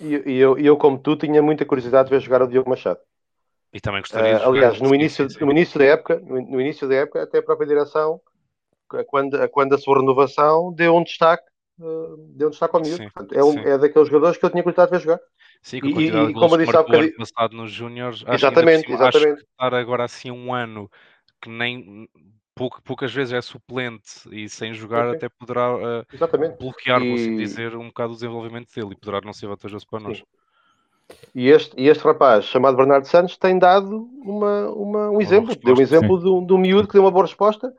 [0.01, 3.01] E, e eu, eu, como tu, tinha muita curiosidade de ver jogar o Diogo Machado.
[3.73, 6.61] E também gostaria Ah, de jogar- aliás, no início, no início da época, no, no
[6.61, 8.21] início da época, até a própria direção,
[9.07, 11.45] quando, quando a sua renovação deu um destaque,
[11.81, 12.97] ah, um destaque ao miúdo.
[12.97, 15.21] Sim, Portanto, é, um, é daqueles jogadores que eu tinha curiosidade de ver jogar.
[15.63, 18.95] Sim, com E- e- de como eu disse há bocadinho- passado nos Júniores, Exatamente, cima,
[18.95, 19.41] exatamente.
[19.43, 20.91] estar agora assim um ano
[21.41, 22.09] que nem
[22.55, 25.17] pouca- poucas vezes é suplente e sem jogar sim.
[25.17, 26.59] até poderá Exatamente.
[26.59, 30.01] bloquear, assim E- dizer, um bocado o desenvolvimento dele e poderá não ser vantajoso para
[30.01, 30.19] nós.
[30.19, 30.25] Sim.
[31.35, 35.55] E este, e este rapaz, chamado Bernardo Santos, tem dado uma, uma- um exemplo.
[35.57, 37.75] Deu um exemplo de um, de um miúdo que deu uma boa resposta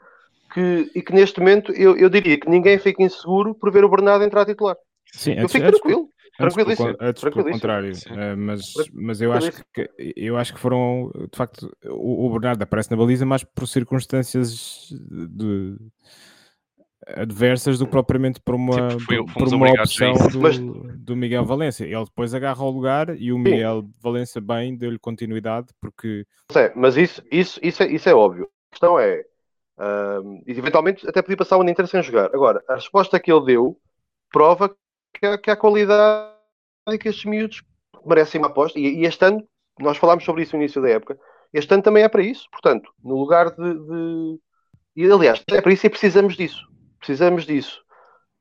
[0.55, 3.89] que, e que neste momento eu, eu diria que ninguém fica inseguro por ver o
[3.89, 4.77] Bernardo entrar titular.
[5.13, 6.09] Sim, Eu antes, fico tranquilo.
[6.39, 6.95] antes, Tranquilíssimo.
[6.99, 8.09] antes pelo contrário, Sim.
[8.17, 12.61] eh, mas, mas eu acho que eu acho que foram de facto o, o Bernardo
[12.61, 15.77] aparece na baliza mais por circunstâncias de,
[17.07, 21.15] adversas do que propriamente por uma, Sim, foi- por, uma a opção do, Mas- do
[21.15, 21.85] Miguel Valência.
[21.85, 26.97] Ele depois agarra o lugar e o Miguel Valência bem deu-lhe continuidade porque É, mas
[26.97, 28.45] isso, isso, isso, é, isso é óbvio.
[28.45, 29.23] A questão é,
[30.47, 32.33] e eventualmente até podia passar o ano inteiro sem jogar.
[32.33, 33.77] Agora, a resposta que ele deu
[34.31, 34.75] prova
[35.13, 36.33] que, que há qualidade
[36.89, 37.63] e que estes miúdos
[38.05, 38.79] merecem uma aposta.
[38.79, 39.45] E, e este ano,
[39.79, 41.19] nós falámos sobre isso no início da época,
[41.53, 42.47] este ano também é para isso.
[42.51, 43.73] Portanto, no lugar de.
[43.73, 44.39] de-
[44.95, 46.61] E aliás, é para isso e precisamos disso.
[46.99, 47.81] Precisamos disso.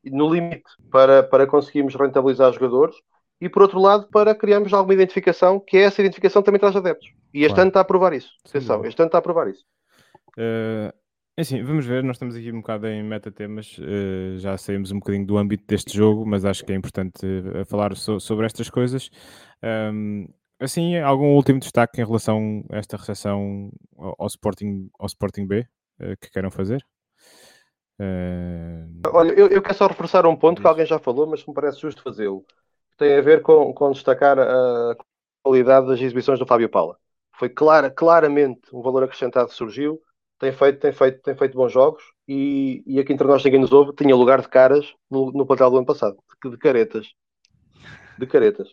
[0.04, 2.94] No limite, para, para conseguirmos rentabilizar os jogadores.
[3.40, 7.08] E por outro lado, para criarmos alguma identificação, que é essa identificação também traz adeptos.
[7.32, 7.62] E este Claro.
[7.62, 8.30] ano está a provar isso.
[8.48, 9.64] Atenção, este ano está a provar isso.
[10.38, 10.94] Eh,
[11.36, 14.98] é assim, vamos ver, nós estamos aqui um bocado em metatemas, eh, já saímos um
[15.00, 18.70] bocadinho do âmbito deste jogo, mas acho que é importante eh, falar so- sobre estas
[18.70, 19.10] coisas.
[19.62, 20.26] Ahm,
[20.60, 25.66] assim, algum último destaque em relação a esta recepção ao, ao Sporting, ao Sporting B
[26.00, 26.84] eh, que queiram fazer?
[27.98, 31.48] Eh, Olha, eu, eu quero só reforçar um ponto que alguém já falou, mas que
[31.48, 32.44] me parece justo fazê-lo.
[32.96, 34.96] Tem a ver com, com destacar a
[35.42, 36.98] qualidade das exibições do Fábio Paula.
[37.38, 40.02] Foi clara, claramente um valor acrescentado que surgiu.
[40.38, 43.72] Tem feito, tem feito, tem feito bons jogos e, e aqui entre nós ninguém nos
[43.72, 43.94] ouve.
[43.94, 47.08] Tinha lugar de caras no, no plantel do ano passado, de, de caretas.
[48.18, 48.68] De caretas.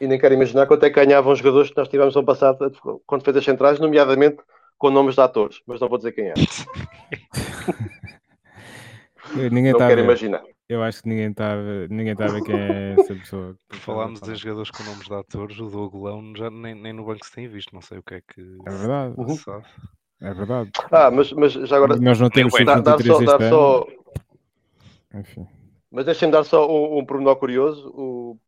[0.00, 2.26] E nem quero imaginar quanto é que ganhavam os jogadores que nós tivemos no ano
[2.26, 2.70] passado
[3.06, 4.38] quando fez as centrais, nomeadamente
[4.78, 6.34] com nomes de atores, mas não vou dizer quem é.
[9.50, 10.04] ninguém Não quero ver.
[10.04, 10.42] imaginar.
[10.68, 13.56] Eu acho que ninguém está a ver, ninguém está a ver quem é essa pessoa.
[13.68, 17.26] Por falarmos em jogadores com nomes de atores, o Dougolão já nem, nem no banco
[17.26, 19.36] se tem visto, não sei o que é que É verdade, Uhum.
[20.22, 20.70] É verdade.
[20.90, 23.86] Ah, mas, mas já agora Nós não temos dar, dar sub-23 só, dar só,
[25.14, 25.46] Enfim.
[25.90, 27.88] mas deixem-me dar só um, um pormenor curioso.
[27.94, 28.38] O,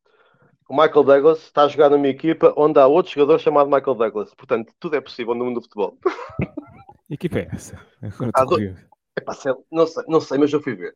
[0.69, 4.35] o Michael Douglas está a jogar numa equipa onde há outro jogador chamado Michael Douglas.
[4.35, 5.99] Portanto, tudo é possível no mundo do futebol.
[7.07, 7.79] Que equipa é essa?
[8.33, 8.77] Agora do-.
[9.17, 10.95] Epá, sei- não, sei, não sei, mas eu fui ver.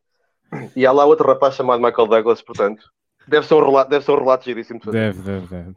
[0.74, 2.82] E há lá outro rapaz chamado Michael Douglas, portanto,
[3.28, 4.80] deve ser um relato, deve ser um relato giríssimo.
[4.86, 5.74] Deve, deve, deve.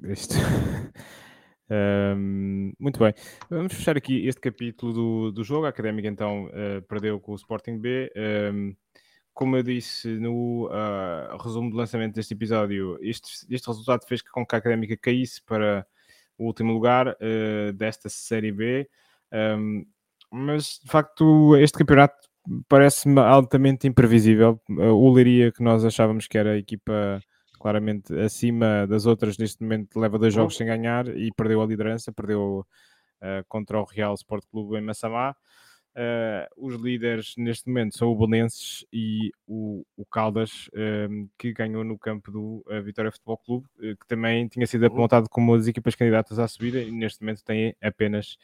[0.12, 0.34] Isto.
[1.72, 3.14] Ahm, muito bem.
[3.48, 5.64] Vamos fechar aqui este capítulo do, do jogo.
[5.64, 8.12] A Académica então eh, perdeu com o Sporting B.
[8.14, 8.74] Ahm,
[9.32, 14.44] como eu disse no ah, resumo do lançamento deste episódio, este, este resultado fez com
[14.44, 15.86] que a Académica caísse para
[16.36, 18.86] o último lugar eh, desta Série B.
[19.32, 19.84] Ahm,
[20.30, 22.28] mas de facto, este campeonato
[22.68, 24.60] parece-me altamente imprevisível.
[24.68, 27.22] O Leiria, que nós achávamos que era a equipa
[27.62, 32.12] claramente acima das outras, neste momento leva dois jogos sem ganhar e perdeu a liderança,
[32.12, 32.66] perdeu
[33.20, 35.36] uh, contra o Real Sport Clube em Massamá.
[35.94, 41.84] Uh, os líderes neste momento são o Belenenses e o, o Caldas, um, que ganhou
[41.84, 44.92] no campo do uh, Vitória Futebol Clube, uh, que também tinha sido uhum.
[44.92, 48.38] apontado como as equipas candidatas à subida e neste momento tem apenas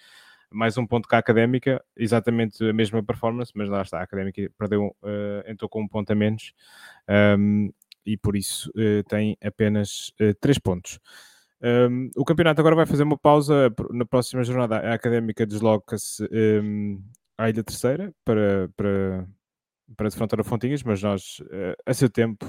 [0.50, 4.50] mais um ponto que a Académica, exatamente a mesma performance, mas lá está, a Académica
[4.56, 4.96] perdeu,
[5.46, 6.54] entrou com um ponto a menos
[7.38, 7.70] um,
[8.04, 8.70] e por isso
[9.08, 10.98] tem apenas três pontos.
[11.60, 14.78] Um, o campeonato agora vai fazer uma pausa na próxima jornada.
[14.78, 17.02] A académica desloca-se um,
[17.36, 19.26] à Ilha Terceira para, para,
[19.96, 22.46] para defrontar a Fontinhas, mas nós, uh, a seu tempo,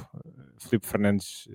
[0.59, 1.49] Filipe Fernandes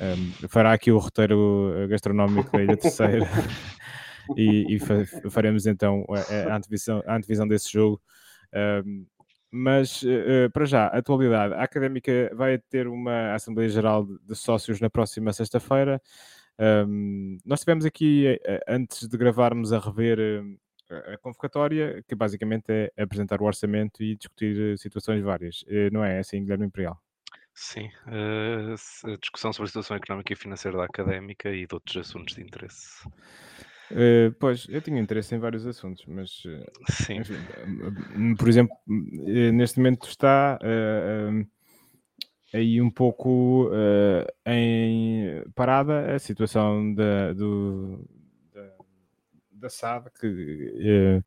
[0.00, 3.28] um, fará aqui o roteiro eh, gastronómico da Ilha Terceira
[4.38, 8.00] e, e fa faremos então a, a, antevisão, a antevisão desse jogo.
[9.52, 14.90] Mas uh, para já, atualidade, a Académica vai ter uma Assembleia Geral de Sócios na
[14.90, 16.00] próxima sexta-feira.
[16.58, 20.18] Um, nós tivemos aqui, antes de gravarmos, a rever
[20.92, 25.64] a convocatória, que basicamente é apresentar o orçamento e discutir eh, situações várias.
[25.68, 27.00] Eh, não é assim, Guilherme Imperial?
[27.54, 32.34] Sim, a discussão sobre a situação económica e financeira da académica e de outros assuntos
[32.34, 33.06] de interesse.
[33.92, 36.42] Uh, pois, eu tinha interesse em vários assuntos, mas
[36.88, 37.18] Sim.
[37.20, 37.36] Enfim,
[38.38, 41.46] por exemplo, neste momento está uh,
[42.54, 43.70] aí um pouco
[44.46, 48.08] em parada a situação da, do,
[49.50, 51.22] da SAD, que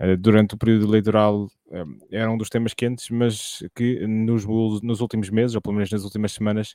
[0.00, 4.46] uh, durante o período eleitoral uh, era um dos temas quentes, mas que nos,
[4.82, 6.74] nos últimos meses, ou pelo menos nas últimas semanas,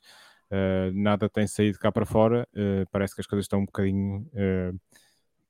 [0.94, 2.48] nada tem saído cá para fora.
[2.92, 4.30] parece que as coisas estão um bocadinho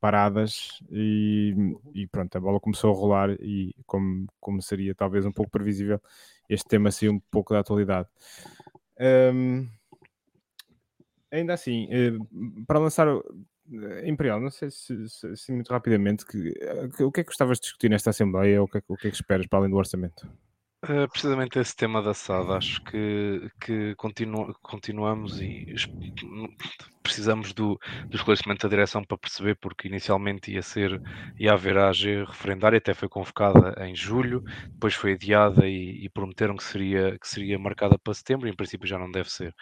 [0.04, 1.56] paradas e,
[1.94, 5.98] e, pronto, a bola começou a rolar e como, como seria talvez um pouco previsível,
[6.50, 8.10] este tema saiu um pouco da atualidade.
[9.00, 9.66] Um,
[11.32, 11.88] ainda assim,
[12.68, 16.52] para lançar eh, Imperial, não sei se, se, se muito rapidamente, que,
[16.98, 18.98] que, o que é que gostavas de discutir nesta Assembleia ou o que, é, o
[18.98, 20.30] que é que esperas para além do orçamento?
[21.14, 25.74] Precisamente esse tema da SAD, acho que, que continu, continuamos e
[27.14, 31.00] precisamos do, do esclarecimento da direção para perceber, porque inicialmente ia ser,
[31.40, 36.10] ia haver a AG referendária, até foi convocada em julho, depois foi adiada e, e,
[36.10, 39.54] prometeram que seria, que seria marcada para setembro, e em princípio já não deve ser.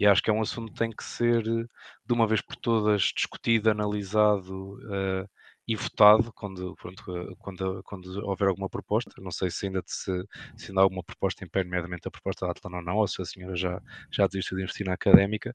[0.00, 3.02] E acho que é um assunto que tem que ser, de uma vez por todas,
[3.14, 4.74] discutido, analisado.
[4.84, 5.28] Uh,
[5.66, 9.12] e votado quando, pronto, eh, quando, quando houver alguma proposta.
[9.20, 10.12] Não sei se ainda, se,
[10.56, 13.08] se ainda há alguma proposta em pé, nomeadamente a proposta da Atlanta ou não, ou
[13.08, 15.54] se a senhora já, já desistiu de investir na académica.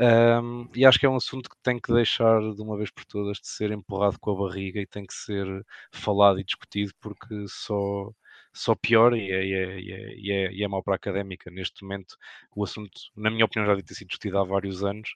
[0.00, 3.04] Um, e acho que é um assunto que tem que deixar de uma vez por
[3.04, 5.46] todas de ser empurrado com a barriga e tem que ser
[5.92, 8.10] falado e discutido porque só
[8.52, 10.96] só piora e é, e, é, e, é, e, é, e é mau para a
[10.96, 11.50] académica.
[11.50, 12.16] Neste momento,
[12.54, 15.10] o assunto, na minha opinião, já deve ter sido discutido há vários anos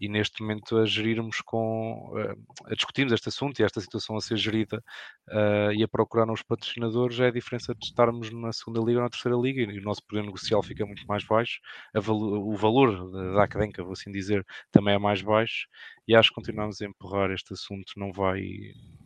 [0.00, 4.20] e neste momento a gerirmos com, uh, a discutirmos este assunto e esta situação a
[4.20, 4.82] ser gerida
[5.28, 9.04] uh, e a procurar nos patrocinadores é a diferença de estarmos na segunda liga ou
[9.04, 11.60] na terceira liga e o nosso poder negocial fica muito mais baixo,
[11.94, 15.66] o valor da académica, vou assim dizer, também é mais baixo
[16.06, 18.42] e acho que continuamos a empurrar este assunto não vai,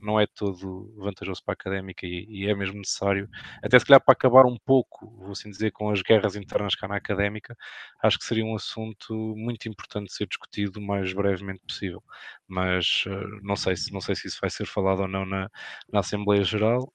[0.00, 3.28] não é todo vantajoso para a académica e, e, é mesmo necessário,
[3.62, 6.88] até se calhar para acabar um pouco, vou assim dizer, com as guerras internas cá
[6.88, 7.56] na académica,
[8.02, 12.02] acho que seria um assunto muito importante ser discutido o mais brevemente possível,
[12.46, 15.48] mas uh, não sei se não sei se isso vai ser falado ou não na,
[15.92, 16.92] na Assembleia Geral.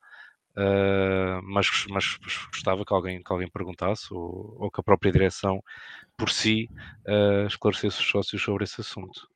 [0.56, 2.06] Uh, mas, mas
[2.54, 5.64] gostava que alguém, que alguém perguntasse ou, ou que a própria direção
[6.18, 6.70] por si
[7.08, 9.33] uh, esclarecesse os sócios sobre esse assunto.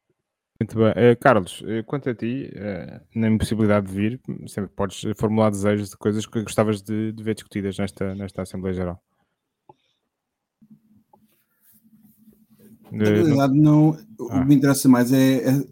[0.59, 0.89] Muito bem.
[0.89, 5.91] Uh, Carlos, uh, quanto a ti, uh, na impossibilidade de vir, sempre podes formular desejos
[5.91, 9.03] de coisas que gostavas de, de ver discutidas nesta, nesta Assembleia Geral.
[12.91, 14.57] Na realidade, não, o que me ah.
[14.57, 15.63] interessa mais é, é,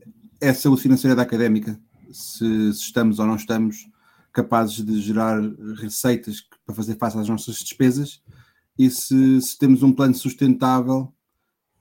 [0.41, 1.79] é, a saúde financeira da académica.
[2.11, 3.89] Se, se, estamos ou não estamos
[4.31, 5.41] capazes de gerar
[5.77, 8.21] receitas para fazer face às nossas despesas
[8.77, 11.13] e se, se temos um plano sustentável,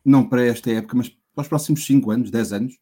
[0.05, 2.79] não para esta época, mas para os próximos 5 anos, 10 anos,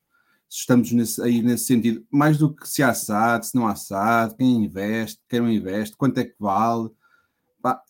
[0.52, 3.74] se estamos nesse, aí nesse sentido, mais do que se há SAD, se não há
[3.74, 6.90] SAD, quem investe, quem não investe, quanto é que vale.
[7.62, 7.82] Pá,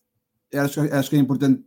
[0.54, 1.60] acho, acho que é importante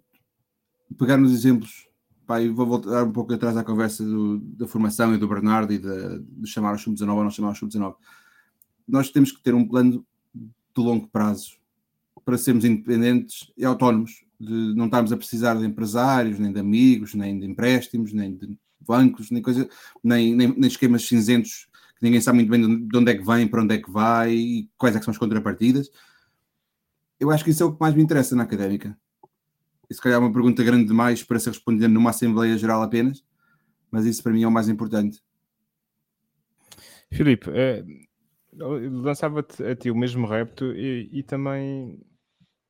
[0.97, 1.89] pegar nos exemplos.
[2.25, 5.73] Pá, e vou voltar um pouco atrás à conversa do, da formação e do Bernardo
[5.73, 7.93] e de, de chamar o sub-19 ou não chamar o sub-19.
[8.87, 11.57] Nós temos que ter um plano de longo prazo
[12.23, 17.13] para sermos independentes e autónomos, de não estarmos a precisar de empresários, nem de amigos,
[17.13, 19.67] nem de empréstimos, nem de bancos, nem, coisa,
[20.03, 23.47] nem, nem, nem, esquemas cinzentos que ninguém sabe muito bem de onde é que vem,
[23.47, 25.89] para onde é que vai e quais é que são as contrapartidas.
[27.19, 28.97] Eu acho que isso é o que mais me interessa na académica.
[29.89, 33.23] Isso, se calhar, é uma pergunta grande demais para ser respondida numa Assembleia Geral apenas,
[33.89, 35.21] mas isso para mim é o mais importante.
[37.11, 37.85] Filipe, é,
[38.57, 41.99] lançava-te a ti o mesmo repto e, e também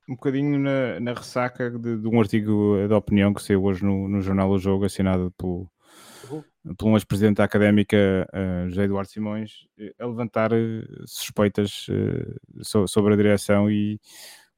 [0.08, 4.08] um bocadinho na, na ressaca de, de, um artigo de opinião que saiu hoje no,
[4.08, 5.70] no jornal O Jogo, assinado pelo,
[6.78, 11.88] pelo ex-presidente da académica uh, José Eduardo Simões, eh, a levantar uh, suspeitas
[12.62, 14.00] so, sobre a direção e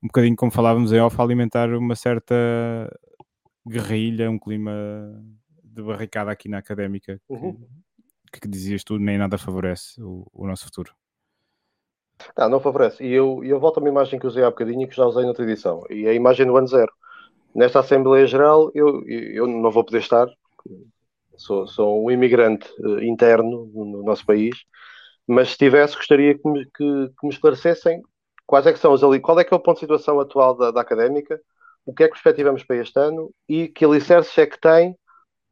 [0.02, 2.36] um bocadinho como falávamos em off, alimentar uma certa
[3.68, 4.72] guerrilha, um clima
[5.64, 7.58] de barricada aqui na académica uhum.
[8.32, 10.94] que, que, dizias tu nem nada favorece o, o nosso futuro.
[12.38, 13.04] Não, não favorece.
[13.04, 15.24] E eu, eu volto a uma imagem que usei há bocadinho e que já usei
[15.24, 15.84] noutra edição.
[15.90, 16.92] E a imagem do ano zero.
[17.54, 20.28] Nesta Assembleia Geral, eu, eu não vou poder estar.
[21.38, 24.56] Sou, sou um imigrante uh, interno no nosso país.
[25.28, 28.02] Mas se estivesse, gostaria que me, que, que me esclarecessem
[28.46, 30.56] quais é que são os ali, qual é que é o ponto de situação atual
[30.56, 31.40] da, da académica,
[31.86, 34.96] o que é que perspectivamos para este ano e que alicerces é que tem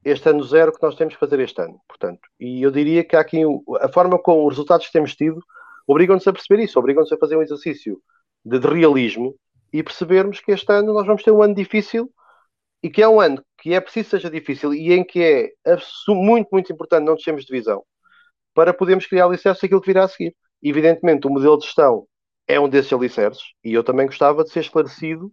[0.04, 1.80] este ano zero que nós temos que fazer este ano.
[1.88, 3.42] Portanto, e eu diria que aqui
[3.82, 5.40] a forma como os resultados que temos tido
[5.88, 8.00] obrigam-nos a perceber isso, obrigam-nos a fazer um exercício
[8.44, 9.36] de, de, realismo
[9.74, 12.10] e percebermos que este ano nós vamos ter um ano difícil
[12.86, 15.76] e que é um ano que é preciso seja difícil e em que é
[16.08, 17.84] muito, muito importante não descermos de visão
[18.54, 20.36] para podermos criar alicerces aquilo que virá a seguir.
[20.62, 22.06] Evidentemente, o modelo de gestão
[22.48, 25.32] é um desses alicerces e eu também gostava de ser esclarecido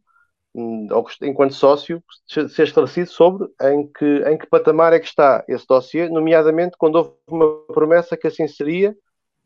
[0.55, 0.89] hum,
[1.21, 6.09] enquanto sócio, ser esclarecido sobre em que, em que patamar é que está esse dossiê,
[6.09, 8.97] nomeadamente quando houve uma promessa que assim seria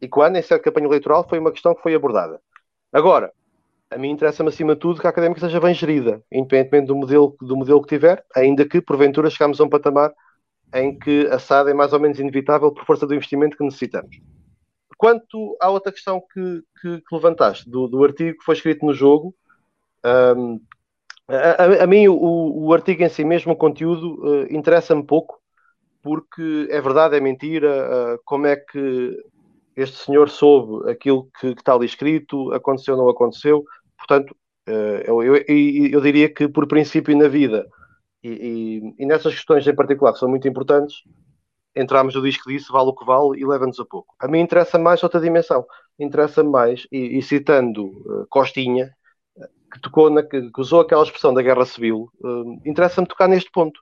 [0.01, 2.41] e quando, em certa campanha eleitoral, foi uma questão que foi abordada.
[2.93, 3.33] Agora,
[3.91, 7.37] a mim interessa-me acima de tudo que a académica seja bem gerida, independentemente do modelo,
[7.41, 10.13] do modelo que tiver, ainda que porventura chegamos a um patamar
[10.75, 14.17] em que a SAD é mais ou menos inevitável por força do investimento que necessitamos.
[14.99, 18.93] Quanto à outra questão que, que, que levantaste, do, do, artigo que foi escrito no
[18.93, 19.35] jogo,
[20.37, 20.61] um,
[21.29, 25.39] a, a, a, mim o, o, artigo em si mesmo, o conteúdo, uh, interessa-me pouco,
[26.03, 29.17] porque é verdade, é mentira, uh, como é que
[29.77, 33.65] este senhor soube aquilo que, que está ali escrito, aconteceu ou não aconteceu,
[33.99, 34.35] portanto,
[34.69, 37.67] uh, eu, eu, eu, diria que por princípio na vida,
[38.23, 41.03] e, e, e nessas questões em particular que são muito importantes,
[41.77, 44.15] entramos no disco disso, vale o que vale e leva-nos a pouco.
[44.19, 45.67] A mim interessa mais outra dimensão.
[45.99, 48.91] Interessa mais, e, e citando uh, Costinha,
[49.73, 53.79] que tocou na, que, usou aquela expressão da guerra civil, uh, interessa-me tocar neste ponto.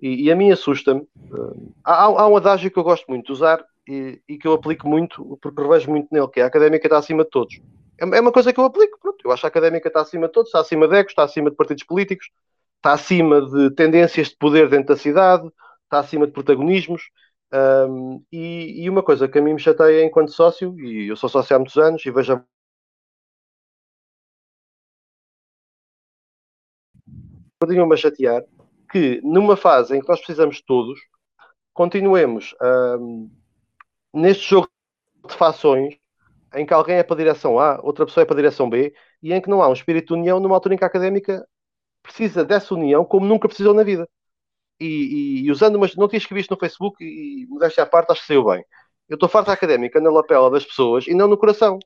[0.00, 1.02] E, e a mim assusta-me.
[1.30, 4.52] Uh, há, há, um adágio que eu gosto muito de usar e, e, que eu
[4.54, 7.60] aplico muito, porque revejo muito nele, que é a académica está acima de todos.
[8.00, 8.98] É, é uma coisa que eu aplico.
[9.00, 9.18] Pronto.
[9.24, 11.50] Eu acho que a académica está acima de todos, está acima de egos, está acima
[11.50, 12.30] de partidos políticos,
[12.76, 15.50] está acima de tendências de poder dentro da cidade,
[15.84, 17.10] está acima de protagonismos.
[17.52, 21.28] Um, e, e, uma coisa que a mim me chateia enquanto sócio, e eu sou
[21.28, 22.42] sócio há muitos anos e vejo
[27.60, 28.42] continua-me a chatear
[28.90, 31.00] que numa fase em que nós precisamos todos,
[31.72, 32.54] continuemos
[33.00, 33.30] um,
[34.14, 34.68] neste jogo
[35.28, 35.96] de fações
[36.54, 38.94] em que alguém é para a direção A, outra pessoa é para a direção B,
[39.22, 41.46] e em que não há um espírito de união numa altura em que a académica
[42.02, 44.08] precisa dessa união como nunca precisou na vida
[44.80, 48.22] e, e, e usando umas notícias que viste no Facebook e modéstia à parte, acho
[48.22, 48.64] que saiu bem.
[49.08, 51.78] Eu estou farto da académica na lapela das pessoas e não no coração.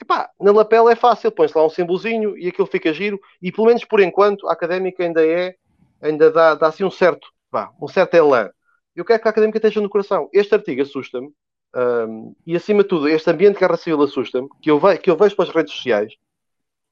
[0.00, 3.66] Epá, na lapela é fácil, põe-se lá um símbolozinho e aquilo fica giro, e pelo
[3.66, 5.56] menos por enquanto a académica ainda é,
[6.00, 8.50] ainda dá, dá assim um certo, pá, um certo elan.
[8.94, 10.28] Eu quero que a académica esteja no coração.
[10.32, 11.32] Este artigo assusta-me,
[11.74, 15.16] um, e acima de tudo, este ambiente de guerra civil assusta-me, que eu, que eu
[15.16, 16.14] vejo pelas redes sociais,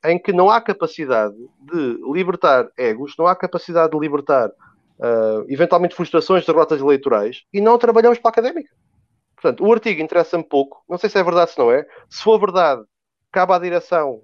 [0.04, 5.94] em que não há capacidade de libertar egos, não há capacidade de libertar uh, eventualmente
[5.94, 8.70] frustrações de derrotas eleitorais, e não trabalhamos para a académica.
[9.34, 11.86] Portanto, o artigo interessa-me pouco, não sei se é verdade se não é.
[12.08, 12.82] Se for verdade,
[13.30, 14.22] cabe à direção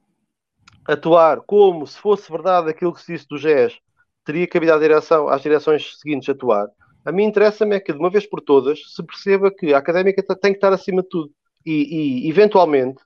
[0.86, 3.78] atuar como se fosse verdade aquilo que se disse do GES,
[4.24, 6.68] teria cabido à direção, às direções seguintes atuar.
[7.04, 10.22] A mim interessa-me é que, de uma vez por todas, se perceba que a académica
[10.36, 11.30] tem que estar acima de tudo.
[11.64, 13.02] E, e eventualmente,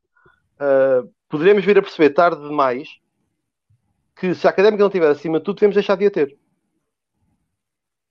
[0.60, 2.88] uh, poderemos vir a perceber tarde demais
[4.18, 6.36] que se a académica não estiver acima de tudo, devemos deixar de a ter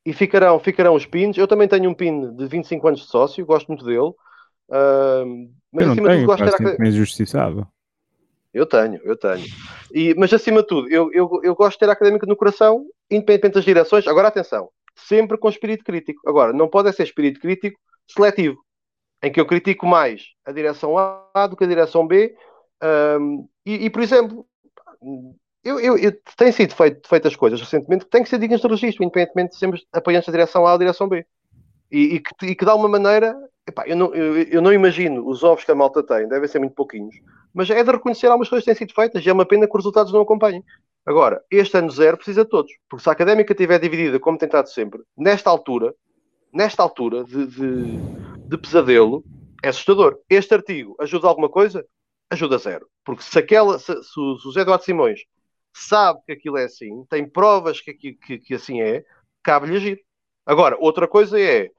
[0.06, 1.36] e ficarão, ficarão os pins.
[1.38, 4.14] Eu também tenho um pin de 25 anos de sócio, gosto muito dele.
[4.70, 6.92] Uh, mas eu acima tenho, de tudo gosto de ter.
[6.92, 7.68] justiçado.
[8.54, 9.46] Eu tenho, eu tenho.
[9.92, 12.86] E, mas acima de tudo, eu, eu, eu gosto de ter a académica no coração,
[13.10, 14.08] independente das direções.
[14.08, 16.28] Agora atenção, sempre com espírito crítico.
[16.28, 18.58] Agora, não pode ser espírito crítico seletivo,
[19.22, 22.36] em que eu critico mais a direção A do que a direção B.
[23.20, 24.46] Um, e, e, por exemplo,
[25.64, 26.14] eu, eu, eu
[26.52, 29.86] sido feito, feitas coisas recentemente que têm que ser dignas de registro, independentemente de sermos
[29.92, 31.26] apoiantes da direção A ou da direção B.
[31.92, 33.36] E, e, que, e que dá uma maneira.
[33.68, 36.60] Epá, eu, não, eu, eu, não imagino os ovos que a malta tem, devem ser
[36.60, 37.16] muito pouquinhos,
[37.52, 39.72] mas é de reconhecer algumas coisas que têm sido feitas e é uma pena que
[39.72, 40.64] os resultados não acompanhem.
[41.06, 44.48] Agora, este ano zero precisa de todos, porque se a académica estiver dividida, como tem
[44.48, 45.94] estado sempre, nesta altura,
[46.52, 47.98] nesta altura de, de,
[48.48, 49.24] de pesadelo,
[49.64, 50.18] é assustador.
[50.30, 51.86] Este artigo ajuda alguma coisa?
[52.30, 52.88] Ajuda zero.
[53.04, 55.22] Porque se, aquela, se, se o José Eduardo Simões
[55.76, 59.04] sabe que aquilo é assim, tem provas que, que, que assim é,
[59.44, 60.02] cabe-lhe agir.
[60.46, 61.70] Agora, outra coisa é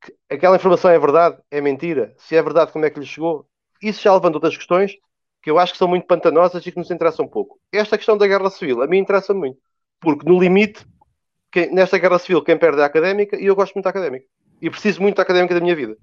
[0.00, 2.14] que aquela informação é verdade, é mentira.
[2.18, 3.48] Se é verdade, como é que lhe chegou?
[3.82, 4.96] Isso já levanta outras questões
[5.46, 7.56] que eu acho que são muito pantanosas e que nos interessam pouco.
[7.70, 9.56] Esta questão da guerra civil, a mim interessa muito.
[10.00, 10.84] Porque, no limite,
[11.52, 14.26] quem, nesta guerra civil, quem perde é a académica e eu gosto muito da académica.
[14.60, 15.96] E preciso muito da académica da minha vida.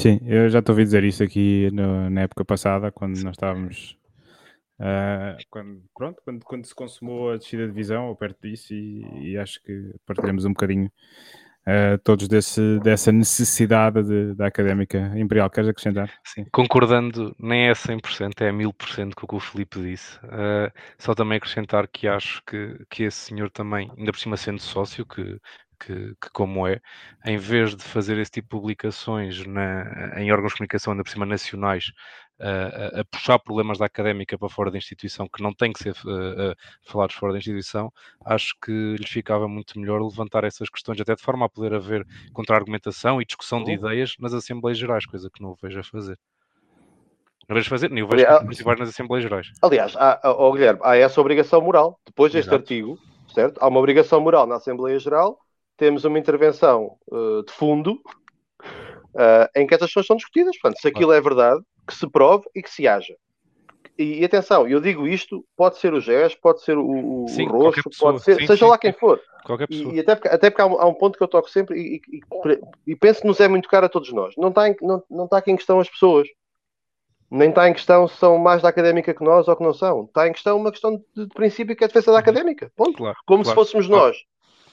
[0.00, 3.98] Sim, eu já te ouvi dizer isso aqui no, na época passada, quando nós estávamos.
[4.78, 9.32] Uh, quando, pronto, quando, quando se consumou a descida de divisão, ou perto disso, e,
[9.32, 10.88] e acho que partilhamos um bocadinho
[11.66, 15.50] uh, todos desse, dessa necessidade de, da académica imperial.
[15.50, 16.10] Queres acrescentar?
[16.24, 20.16] Sim, concordando, nem é 100%, é 1000% com o que o Felipe disse.
[20.24, 24.60] Uh, só também acrescentar que acho que, que esse senhor também, ainda por cima sendo
[24.60, 25.38] sócio, que
[25.84, 26.80] que, que, como é,
[27.26, 31.10] em vez de fazer esse tipo de publicações na, em órgãos de comunicação, ainda por
[31.10, 31.92] cima nacionais,
[32.46, 35.92] a, a, puxar problemas da académica para fora da instituição, que não têm que ser
[35.92, 37.92] uh, falados fora da instituição,
[38.24, 42.06] acho que lhe ficava muito melhor levantar essas questões, até de forma a poder haver
[42.32, 43.76] contra-argumentação e discussão de uhum.
[43.76, 46.18] ideias nas Assembleias Gerais, coisa que não o vejo a fazer.
[47.48, 49.48] Não vejo fazer, nem o vejo participar nas Assembleias Gerais.
[49.62, 51.98] Aliás, há, oh, Guilherme, há essa obrigação moral.
[52.06, 52.62] Depois deste Exato.
[52.62, 52.98] artigo,
[53.34, 53.58] certo?
[53.60, 55.38] Há uma obrigação moral na Assembleia Geral
[55.76, 60.56] temos uma intervenção uh, de fundo uh, em que essas questões são discutidas.
[60.58, 63.14] Portanto, se aquilo é verdade, que se prove e que se haja.
[63.96, 67.46] E, e atenção, eu digo isto, pode ser o GES, pode ser o, o sim,
[67.46, 69.20] rosto, pode ser, sim, seja sim, lá quem for.
[69.68, 71.78] E, e, até porque, até porque há, um, há, um, ponto que eu toco sempre
[71.78, 72.20] e, e,
[72.88, 74.34] e penso que nos é muito caro a todos nós.
[74.36, 76.26] Não está, em, não, não está aqui em questão as pessoas.
[77.30, 80.04] Nem está em questão se são mais da académica que nós ou que não são.
[80.04, 82.18] Está em questão uma questão de, de princípio que é a defesa da uhum.
[82.18, 82.72] académica.
[82.74, 82.96] Ponto.
[82.96, 84.06] Claro, Como claro, se fôssemos claro.
[84.06, 84.16] nós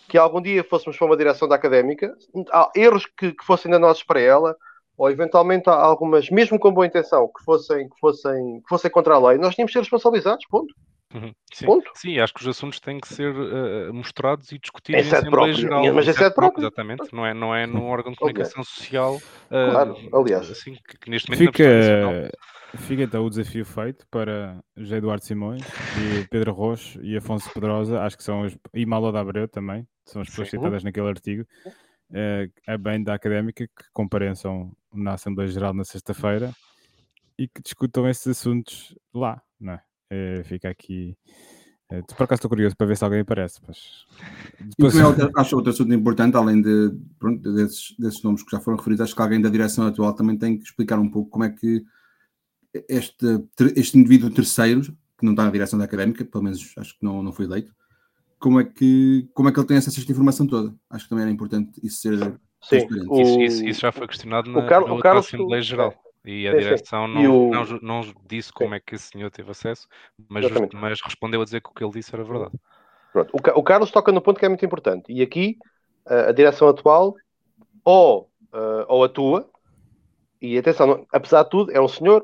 [0.08, 2.14] que algum dia fôssemos para uma direção da académica,
[2.52, 4.58] há erros que, que fossem danosos para ela,
[5.02, 9.16] ou eventualmente há algumas, mesmo com boa intenção, que fossem, que fossem, que fossem contra
[9.16, 10.76] a lei, nós tínhamos de ser responsabilizados, ponto.
[11.12, 11.66] Uhum, sim.
[11.66, 11.92] Ponto.
[11.96, 15.92] sim, acho que os assuntos têm que ser uh, mostrados e discutidos em Assembleia Geral.
[15.92, 16.62] Mas é próprio.
[16.62, 18.74] Exatamente, não é, não é num órgão de comunicação okay.
[18.76, 19.16] social.
[19.16, 20.52] Uh, claro, aliás.
[20.52, 22.32] Assim, que, que neste momento Fica,
[22.78, 25.64] Fica então o desafio feito para José Eduardo Simões
[25.98, 29.86] e Pedro Roxo e Afonso Pedrosa, acho que são os, e Malo da Abreu também,
[30.06, 30.58] são as pessoas Sim.
[30.58, 31.44] citadas naquele artigo,
[32.14, 36.54] é, a bem da académica que compareçam na Assembleia Geral na sexta-feira
[37.38, 39.82] e que discutam esses assuntos lá, não é?
[40.10, 41.18] é fica aqui.
[41.90, 43.60] É, por acaso estou curioso para ver se alguém aparece.
[43.68, 44.06] Mas...
[44.78, 44.96] Depois...
[45.04, 49.02] Outro, acho outro assunto importante, além de, pronto, desses, desses nomes que já foram referidos,
[49.02, 51.84] acho que alguém da direção atual também tem que explicar um pouco como é que
[52.88, 53.26] este,
[53.76, 54.82] este indivíduo terceiro,
[55.18, 57.74] que não está na direção da académica, pelo menos acho que não, não foi eleito,
[58.40, 60.74] como é, que, como é que ele tem acesso a esta informação toda?
[60.90, 62.40] Acho que também era importante isso ser.
[62.62, 63.22] Sim, o...
[63.22, 65.94] isso, isso, isso, já foi questionado na, Carlos, na Carlos, Assembleia Geral.
[66.24, 67.14] E a sim, direção sim.
[67.14, 67.52] Não, o...
[67.52, 69.88] não, não, disse como é que esse senhor teve acesso,
[70.30, 72.52] mas, mas respondeu a dizer que o que ele disse era verdade.
[73.12, 73.32] Pronto.
[73.34, 75.12] O, o Carlos toca no ponto que é muito importante.
[75.12, 75.58] E aqui
[76.06, 77.16] a, direção atual
[77.84, 79.50] ou, uh, ou atua,
[80.42, 82.24] e atenção, apesar de tudo, é um senhor?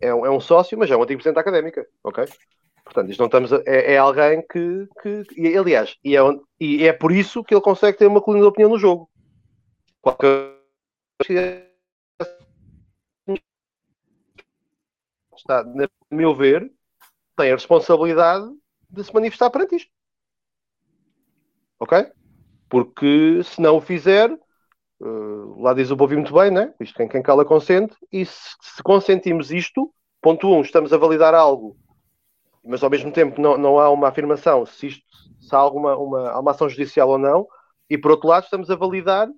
[0.00, 2.24] É um, é um sócio, mas é um antigo presidente da académica, ok?
[2.84, 6.20] Portanto, isto não estamos a, é, é, alguém que, que e, aliás, e é,
[6.60, 9.10] e é por isso que ele consegue ter uma coluna de opinião no jogo.
[15.36, 15.64] Está, a
[16.10, 16.70] meu ver,
[17.36, 18.46] tem a responsabilidade
[18.90, 19.90] de se manifestar perante isto.
[21.78, 22.10] Ok?
[22.68, 24.36] Porque se não o fizer,
[25.00, 26.74] Uh, lá diz o Bovi muito bem, né?
[26.80, 31.34] Isto quem, quem cala consente, e se, se, consentimos isto, ponto um, estamos a validar
[31.34, 31.76] algo,
[32.64, 35.04] mas ao mesmo tempo não, não há uma afirmação se, isto,
[35.40, 37.46] se há alguma uma, uma ação judicial ou não,
[37.88, 39.28] e por outro lado estamos a validar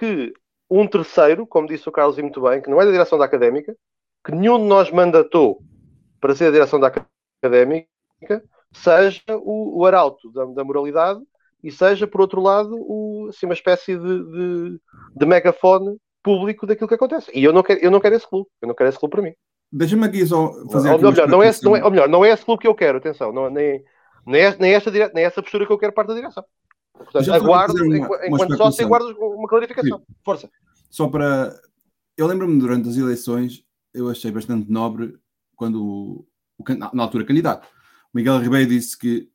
[0.00, 0.32] que
[0.70, 3.76] um terceiro, como disse o Carlos muito bem, que não é da direção da académica,
[4.24, 5.62] que nenhum de nós mandatou
[6.18, 6.90] para ser a direção da
[7.42, 7.86] académica,
[8.72, 11.20] seja o, o arauto da, da moralidade
[11.62, 14.80] e seja, por outro lado, o, assim, uma espécie de, de,
[15.16, 17.30] de, megafone público daquilo que acontece.
[17.34, 19.22] E eu não quero, eu não quero esse clube, eu não quero esse clube para
[19.22, 19.34] mim.
[19.70, 20.88] Deixa-me aqui só fazer.
[20.88, 22.74] Ou, aqui melhor, não é, não é, ou melhor, não é esse clube que eu
[22.74, 23.84] quero, atenção, não, nem,
[24.26, 26.44] nem, é, nem, esta, nem essa postura que eu quero parte da direção.
[27.04, 29.98] Portanto, aguardo, uma, enquanto sócio, aguardo uma clarificação.
[29.98, 30.14] Sim.
[30.24, 30.50] Força.
[30.90, 31.58] Só para.
[32.16, 35.16] Eu lembro-me durante as eleições, eu achei bastante nobre
[35.56, 36.26] quando o,
[36.58, 37.66] o na altura candidato,
[38.12, 39.28] Miguel Ribeiro disse que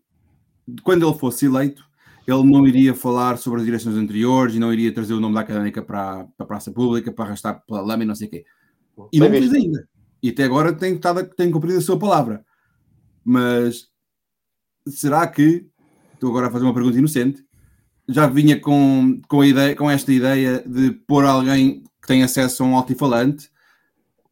[0.83, 1.83] quando ele fosse eleito,
[2.27, 5.41] ele não iria falar sobre as direções anteriores e não iria trazer o nome da
[5.41, 8.45] académica para, para a praça pública, para arrastar pela lama e não sei o quê.
[9.13, 9.87] E Bem não fez ainda.
[10.23, 12.43] E até agora tem, estado, tem cumprido a sua palavra.
[13.23, 13.87] Mas
[14.87, 15.67] será que,
[16.13, 17.44] estou agora a fazer uma pergunta inocente,
[18.07, 22.65] já vinha com, com, ideia, com esta ideia de pôr alguém que tem acesso a
[22.65, 23.49] um altifalante,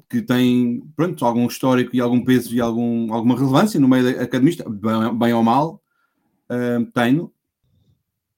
[0.09, 4.63] que tem pronto, algum histórico e algum peso e algum, alguma relevância no meio academista,
[4.69, 5.81] bem, bem ou mal,
[6.49, 7.33] uh, tenho,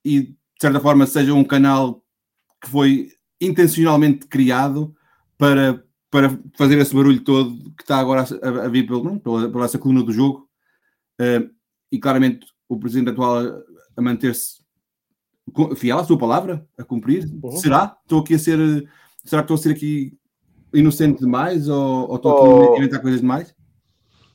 [0.04, 2.02] e de certa forma seja um canal
[2.62, 4.94] que foi intencionalmente criado
[5.36, 9.64] para, para fazer esse barulho todo que está agora a, a vir pelo, pela, pela
[9.66, 10.48] essa coluna do jogo.
[11.20, 11.54] Uh,
[11.90, 13.62] e claramente o presidente atual a,
[13.96, 14.65] a manter-se
[15.76, 17.24] fiel à sua palavra, a cumprir.
[17.42, 17.52] Uhum.
[17.52, 17.96] Será?
[18.02, 18.58] Estou aqui a ser.
[19.24, 20.16] Será que estou a ser aqui
[20.72, 22.74] inocente demais ou, ou estou aqui oh.
[22.74, 23.54] a inventar coisas demais?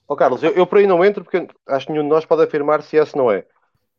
[0.07, 2.43] Oh, Carlos, eu, eu por aí não entro porque acho que nenhum de nós pode
[2.43, 3.45] afirmar se esse não é.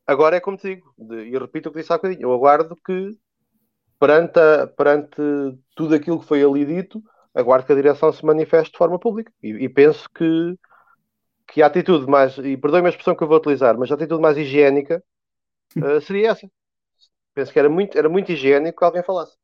[0.05, 3.17] Agora é como te digo, e repito o que disse há bocadinho, eu aguardo que
[3.99, 5.15] perante, a, perante
[5.75, 7.01] tudo aquilo que foi ali dito,
[7.33, 9.31] aguardo que a direção se manifeste de forma pública.
[9.41, 10.55] E, e penso que,
[11.47, 14.21] que a atitude mais, e perdoe-me a expressão que eu vou utilizar, mas a atitude
[14.21, 15.01] mais higiênica
[15.77, 16.47] uh, seria essa.
[17.33, 19.35] Penso que era muito, era muito higiênico que alguém falasse.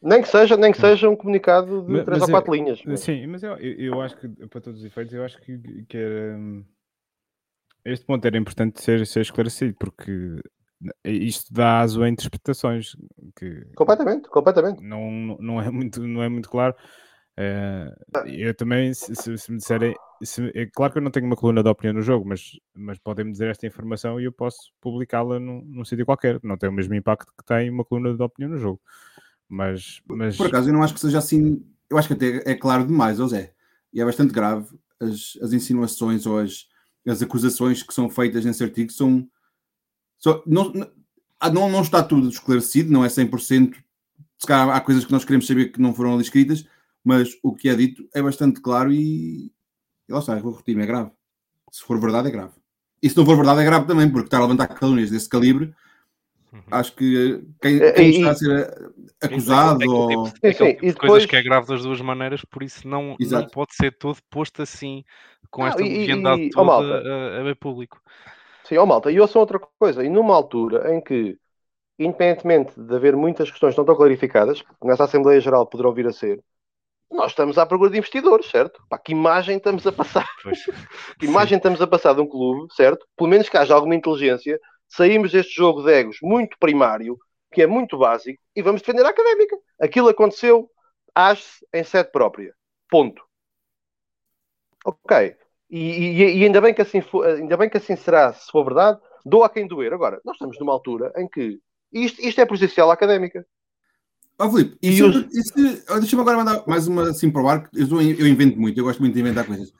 [0.00, 2.82] Nem que seja, nem que seja um comunicado de mas, três mas ou quatro linhas.
[2.84, 3.00] Mas...
[3.00, 6.38] Sim, mas eu, eu acho que, para todos os efeitos, eu acho que, que era,
[7.84, 10.40] este ponto era importante ser, ser esclarecido, porque
[11.04, 12.96] isto dá aso a interpretações
[13.36, 14.82] que completamente, completamente.
[14.82, 16.74] Não, não, é, muito, não é muito claro.
[17.42, 21.36] Uh, eu também, se, se, me disserem, se, é claro que eu não tenho uma
[21.36, 25.40] coluna de opinião no jogo, mas, mas podem-me dizer esta informação e eu posso publicá-la
[25.40, 26.38] num, num sítio qualquer.
[26.42, 28.80] Não tem o mesmo impacto que tem uma coluna de opinião no jogo.
[29.48, 30.36] Mas, mas...
[30.36, 31.64] Por acaso, eu não acho que seja assim.
[31.90, 33.52] Eu acho que até é claro demais, ou Zé.
[33.92, 34.66] E é bastante grave
[35.00, 36.66] as, as insinuações ou as,
[37.06, 39.28] as acusações que são feitas nesse artigo são
[40.22, 40.72] só, não,
[41.40, 43.74] ah, não, não está tudo esclarecido, não é 100%.
[44.38, 46.64] Se calhar há coisas que nós queremos saber que não foram ali escritas,
[47.04, 49.52] mas o que é dito é bastante claro e,
[50.08, 51.10] e lá está, vou repetir, é grave.
[51.70, 52.52] Se for verdade, é grave.
[53.02, 55.74] E se não for verdade, é grave também, porque estar a levantar calúnias desse calibre,
[56.52, 56.62] uhum.
[56.70, 59.82] acho que quem, quem está a ser acusado.
[59.82, 60.24] É, ou...
[60.24, 63.46] tipo, é tipo de coisas que é grave das duas maneiras, por isso não, não
[63.48, 65.04] pode ser todo posto assim,
[65.50, 68.00] com esta legendade toda a, a, a público.
[68.64, 71.36] Sim, ó malta, e ouçam outra coisa, e numa altura em que,
[71.98, 76.12] independentemente de haver muitas questões que não estão clarificadas, nessa Assembleia Geral poderão vir a
[76.12, 76.40] ser,
[77.12, 78.82] nós estamos à procura de investidores, certo?
[78.88, 80.28] Pá, que imagem estamos a passar?
[81.18, 83.06] que imagem estamos a passar de um clube, certo?
[83.16, 84.58] Pelo menos que haja alguma inteligência,
[84.88, 87.18] saímos deste jogo de egos muito primário,
[87.52, 89.56] que é muito básico, e vamos defender a académica.
[89.80, 90.68] Aquilo aconteceu,
[91.14, 92.54] age-se em sede própria.
[92.88, 93.22] Ponto.
[94.84, 95.36] Ok.
[95.70, 98.64] E, e, e, ainda, bem que assim for, ainda bem que assim será, se for
[98.64, 99.92] verdade, dou a quem doer.
[99.92, 101.58] Agora, nós estamos numa altura em que
[101.92, 103.46] isto, isto é prejudicial à académica.
[104.42, 105.24] Ó oh, Filipe, e os...
[106.00, 108.98] deixa-me agora mandar mais uma assim para o ar, eu, eu invento muito, eu gosto
[108.98, 109.72] muito de inventar coisas.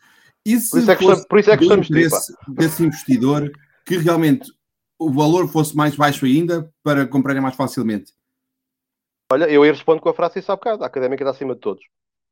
[0.46, 3.50] E se por isso é que, por isso é que estamos desse, desse investidor
[3.84, 4.52] que realmente
[5.00, 8.12] o valor fosse mais baixo ainda para comprarem mais facilmente?
[9.32, 11.60] Olha, eu ia respondo com a frase isso há bocado, a académica está acima de
[11.60, 11.84] todos.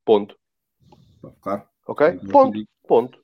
[0.05, 0.37] Ponto.
[1.41, 1.65] Claro.
[1.89, 2.13] Ok?
[2.31, 2.65] Ponto.
[2.87, 3.19] Ponto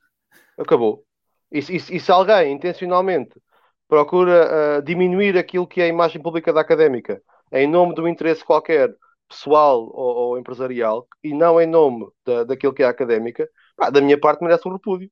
[0.59, 1.05] acabou.
[1.53, 3.41] E, e, e se alguém intencionalmente
[3.89, 7.23] procura uh, diminuir aquilo que é a imagem pública da académica
[7.53, 8.95] em nome um interesse qualquer
[9.29, 14.01] pessoal ou, ou empresarial e não em nome da, daquilo que é académica, pá, da
[14.01, 15.11] minha parte merece um repúdio.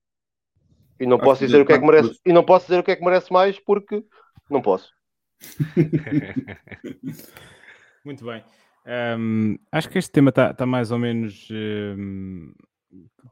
[0.99, 2.93] E não posso dizer o que é que merece, e não posso dizer o que
[2.93, 4.05] é que merece mais porque
[4.49, 4.93] não posso.
[8.05, 8.45] Muito bem.
[8.87, 12.53] Um, acho que este tema está tá mais ou menos um,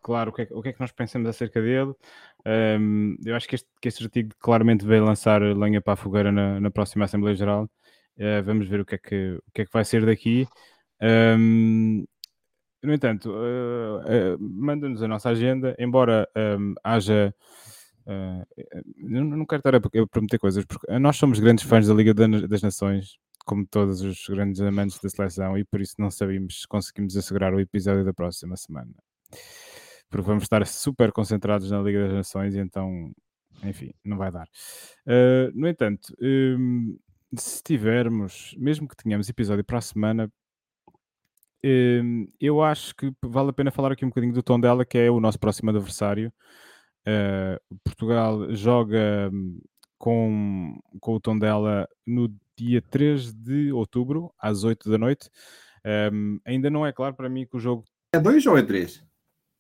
[0.03, 1.93] claro o que, é, o que, é, que nós pensamos acerca dele.
[2.45, 6.33] Um, eu acho que este, que este artigo claramente veio lançar lenha para a fogueira
[6.33, 7.71] na, na próxima Assembleia Geral.
[8.17, 10.47] Uh, vamos ver o que, é que, o que é que vai ser daqui.
[11.01, 12.05] Um,
[12.83, 17.35] no entanto, uh, uh, manda-nos a nossa agenda, embora um, haja.
[18.05, 18.45] Uh,
[18.99, 23.17] não quero estar a prometer coisas, porque nós somos grandes fãs da Liga das Nações,
[23.47, 27.55] como todos os grandes amantes da seleção, e por isso não sabemos se conseguimos assegurar
[27.55, 28.93] o episódio da próxima semana
[30.13, 33.11] porque vamos estar super concentrados na Liga das Nações e então,
[33.65, 34.47] enfim, não vai dar.
[35.55, 36.99] No entanto, um,
[37.37, 40.31] se tivermos, mesmo que tenhamos episódio para a semana,
[41.65, 44.99] um, eu acho que vale a pena falar aqui um bocadinho do tom dela, que
[44.99, 46.33] é o nosso próximo adversário.
[47.07, 49.61] Uh, Portugal joga hum,
[49.99, 55.31] com, com o tom dela no dia 3 de outubro, às 8 da noite.
[56.13, 57.85] Um, ainda não é claro para mim que o jogo.
[58.15, 59.05] É 2 ou é 3?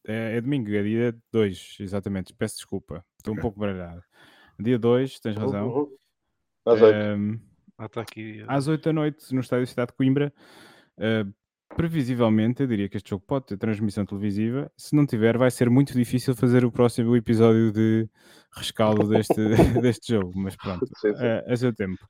[0.06, 2.34] É, é domingo, é dia 2, exatamente.
[2.34, 4.02] Peço desculpa, estou um pouco baralhado.
[4.58, 5.68] Dia 2, tens razão.
[5.68, 5.96] Uhum.
[6.66, 6.96] Às 8.
[6.96, 7.40] Um,
[7.84, 8.44] ah, tá aqui.
[8.46, 10.32] Às 8 da noite, no estádio Cidade de Coimbra.
[10.96, 11.32] Uh,
[11.74, 14.70] previsivelmente, eu diria que este jogo pode ter transmissão televisiva.
[14.76, 18.08] Se não tiver, vai ser muito difícil fazer o próximo episódio de
[18.54, 19.34] rescaldo deste,
[19.82, 20.32] deste jogo.
[20.36, 20.86] Mas pronto.
[21.18, 22.06] É, é seu tempo.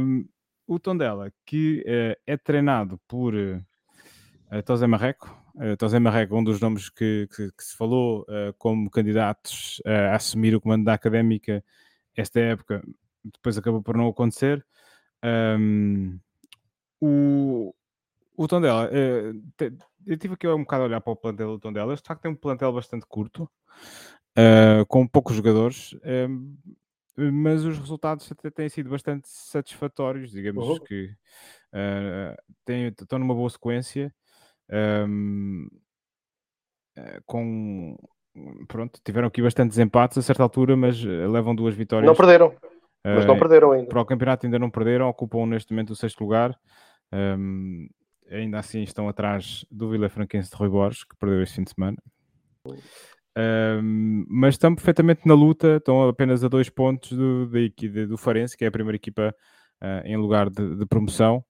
[0.00, 0.26] Um,
[0.66, 5.38] o Tondela, que uh, é treinado por uh, Tosé Marreco.
[5.54, 10.16] Uh, Tosé Marreco, um dos nomes que, que, que se falou uh, como candidatos a
[10.16, 11.62] assumir o comando da académica
[12.16, 12.82] esta época,
[13.24, 14.64] depois acabou por não acontecer.
[15.24, 16.18] Um,
[17.00, 17.74] o,
[18.36, 19.42] o Tondela, uh,
[20.06, 21.94] eu tive aqui um bocado a olhar para o plantel do Tondela.
[21.94, 23.48] Este de facto tem um plantel bastante curto,
[24.38, 30.30] uh, com poucos jogadores, uh, mas os resultados até têm sido bastante satisfatórios.
[30.30, 30.78] Digamos uhum.
[30.80, 31.14] que
[32.64, 34.12] têm, estão numa boa sequência.
[35.06, 35.68] Um,
[37.26, 37.98] com
[38.66, 42.06] pronto, tiveram aqui bastantes empates a certa altura, mas levam duas vitórias.
[42.06, 42.54] Não perderam,
[43.04, 43.88] mas não perderam ainda.
[43.88, 46.58] Para o campeonato ainda não perderam, ocupam neste momento o sexto lugar.
[47.12, 47.88] Um,
[48.30, 51.70] ainda assim estão atrás do Vila Franquense de Rui Borges, que perdeu este fim de
[51.70, 51.96] semana.
[53.36, 58.56] Um, mas estão perfeitamente na luta, estão apenas a dois pontos do, do, do Farense,
[58.56, 59.34] que é a primeira equipa
[59.82, 61.44] uh, em lugar de, de promoção.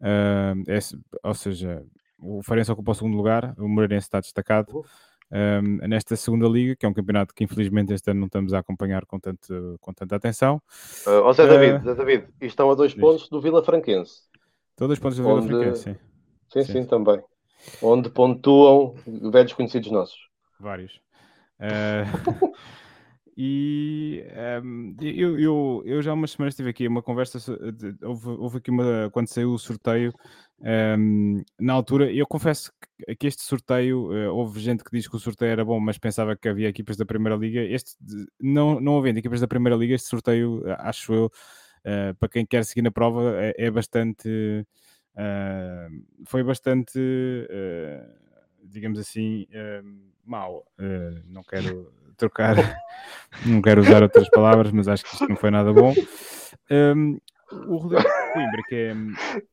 [0.00, 0.78] Uh, é,
[1.22, 1.82] ou seja,
[2.18, 4.84] o Farense ocupa o segundo lugar, o Moreirense está destacado.
[5.30, 8.60] Um, nesta segunda liga, que é um campeonato que infelizmente este ano não estamos a
[8.60, 10.62] acompanhar com, tanto, com tanta atenção.
[11.06, 14.22] Uh, oh Zé David, Zé David, estão a dois pontos do Vila Franquense.
[14.70, 15.96] Estão a dois pontos do Vila Franquense, sim.
[16.48, 17.20] Sim, sim, sim, também.
[17.82, 18.94] Onde pontuam
[19.32, 20.18] velhos conhecidos nossos.
[20.60, 21.00] Vários.
[21.58, 22.54] Uh,
[23.36, 24.24] e
[24.62, 27.38] um, eu, eu, eu já há umas semanas tive aqui uma conversa,
[28.02, 30.12] houve, houve aqui uma, quando saiu o sorteio,
[30.58, 35.16] um, na altura, eu confesso que, que este sorteio, uh, houve gente que diz que
[35.16, 37.60] o sorteio era bom, mas pensava que havia equipas da Primeira Liga.
[37.62, 37.96] Este,
[38.40, 42.64] não, não havendo equipas da Primeira Liga, este sorteio, acho eu, uh, para quem quer
[42.64, 44.66] seguir na prova, é, é bastante
[45.16, 47.00] Uh, foi bastante,
[48.62, 49.46] digamos assim,
[50.22, 50.62] mau.
[51.24, 52.56] não quero trocar,
[53.46, 55.94] não quero usar outras palavras, mas acho que isto não foi nada bom.
[56.70, 57.18] Um,
[57.68, 58.94] o Rodrigo Coimbra, que é.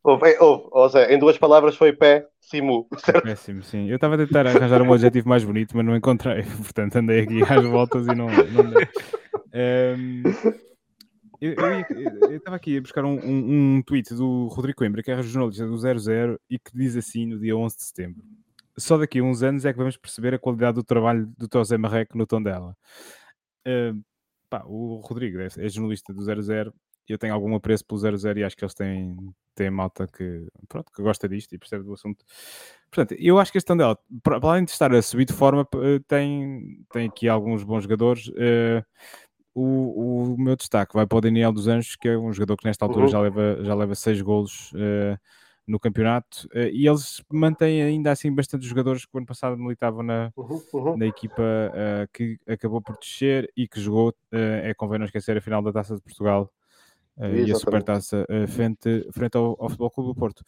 [0.04, 2.88] Ouve, ouve, ou seja, em duas palavras foi pé, simu.
[3.24, 3.90] Péssimo, sim.
[3.90, 6.44] Eu estava a tentar arranjar um adjetivo mais bonito, mas não encontrei.
[6.62, 8.28] Portanto, andei aqui às voltas e não.
[8.28, 8.74] não
[9.54, 10.24] um,
[12.30, 15.68] eu estava aqui a buscar um, um, um, tweet do Rodrigo Coimbra, que é jornalista
[15.68, 18.24] do 00, e que diz assim no dia 11 de setembro:
[18.78, 21.78] Só daqui a uns anos é que vamos perceber a qualidade do trabalho do Tosé
[21.78, 22.76] Marreco no tom dela.
[23.68, 24.02] Uh,
[24.50, 26.74] pá, o Rodrigo é, é, jornalista do 00,
[27.08, 29.16] eu tenho algum apreço pelo 00 e acho que eles têm,
[29.54, 32.24] têm malta que, pronto, que gosta disto e percebe do assunto.
[32.90, 35.68] Portanto, eu acho que este Tondela, para além de estar a subir de forma,
[36.08, 38.28] tem, tem aqui alguns bons jogadores.
[38.30, 38.84] Uh,
[39.54, 42.66] o, o meu destaque vai para o Daniel dos Anjos, que é um jogador que
[42.66, 43.12] nesta altura uhum.
[43.12, 45.20] já, leva, já leva seis golos uh,
[45.68, 50.02] no campeonato uh, e eles mantêm ainda assim bastantes jogadores que o ano passado militavam
[50.02, 50.98] na, uhum, uhum.
[50.98, 51.44] na equipa
[52.14, 55.96] que acabou por descer e que jogou, é convém não esquecer, a final da Taça
[55.96, 56.52] de Portugal
[57.18, 60.44] e a Supertaça frente, frente ao, ao Futebol Clube do Porto.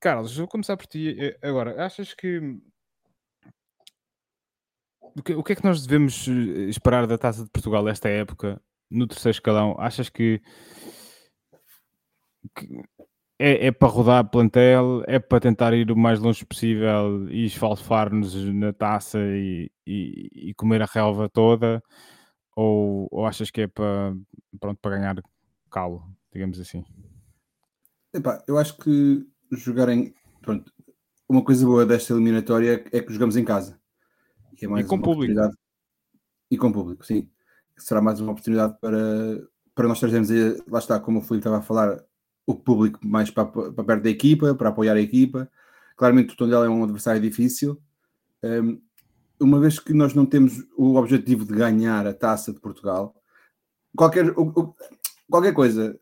[0.00, 1.84] Carlos, vou começar por ti agora.
[1.84, 2.60] Achas que
[5.16, 8.60] o que, é que nós devemos eh, esperar da Taça de Portugal esta época,
[8.90, 9.76] no terceiro escalão?
[9.78, 10.42] Achas que,
[12.56, 12.82] que
[13.38, 18.34] é, é, para rodar plantel, é para tentar ir o mais longe possível e esfalfar-nos
[18.52, 21.80] na taça e, e, e, comer a relva toda?
[22.56, 24.14] Ou, ou achas que é para,
[24.60, 25.22] pronto, para ganhar
[25.70, 26.84] calo, digamos assim?
[28.12, 30.14] Epá, eu acho que jogarem.
[30.40, 30.72] Pronto,
[31.28, 33.80] uma coisa boa desta eliminatória é que jogamos em casa.
[34.62, 35.40] É e com público.
[36.50, 37.28] E com público, sim.
[37.76, 38.98] Será mais uma oportunidade para,
[39.74, 40.28] para nós trazermos,
[40.68, 42.00] lá está, como o Filipe estava a falar,
[42.46, 45.50] o público mais para, para perto da equipa, para apoiar a equipa.
[45.96, 47.80] Claramente o Tondela é um adversário difícil.
[48.42, 48.80] Um,
[49.40, 53.14] uma vez que nós não temos o objetivo de ganhar a taça de Portugal,
[53.96, 54.34] qualquer,
[55.30, 55.98] qualquer coisa,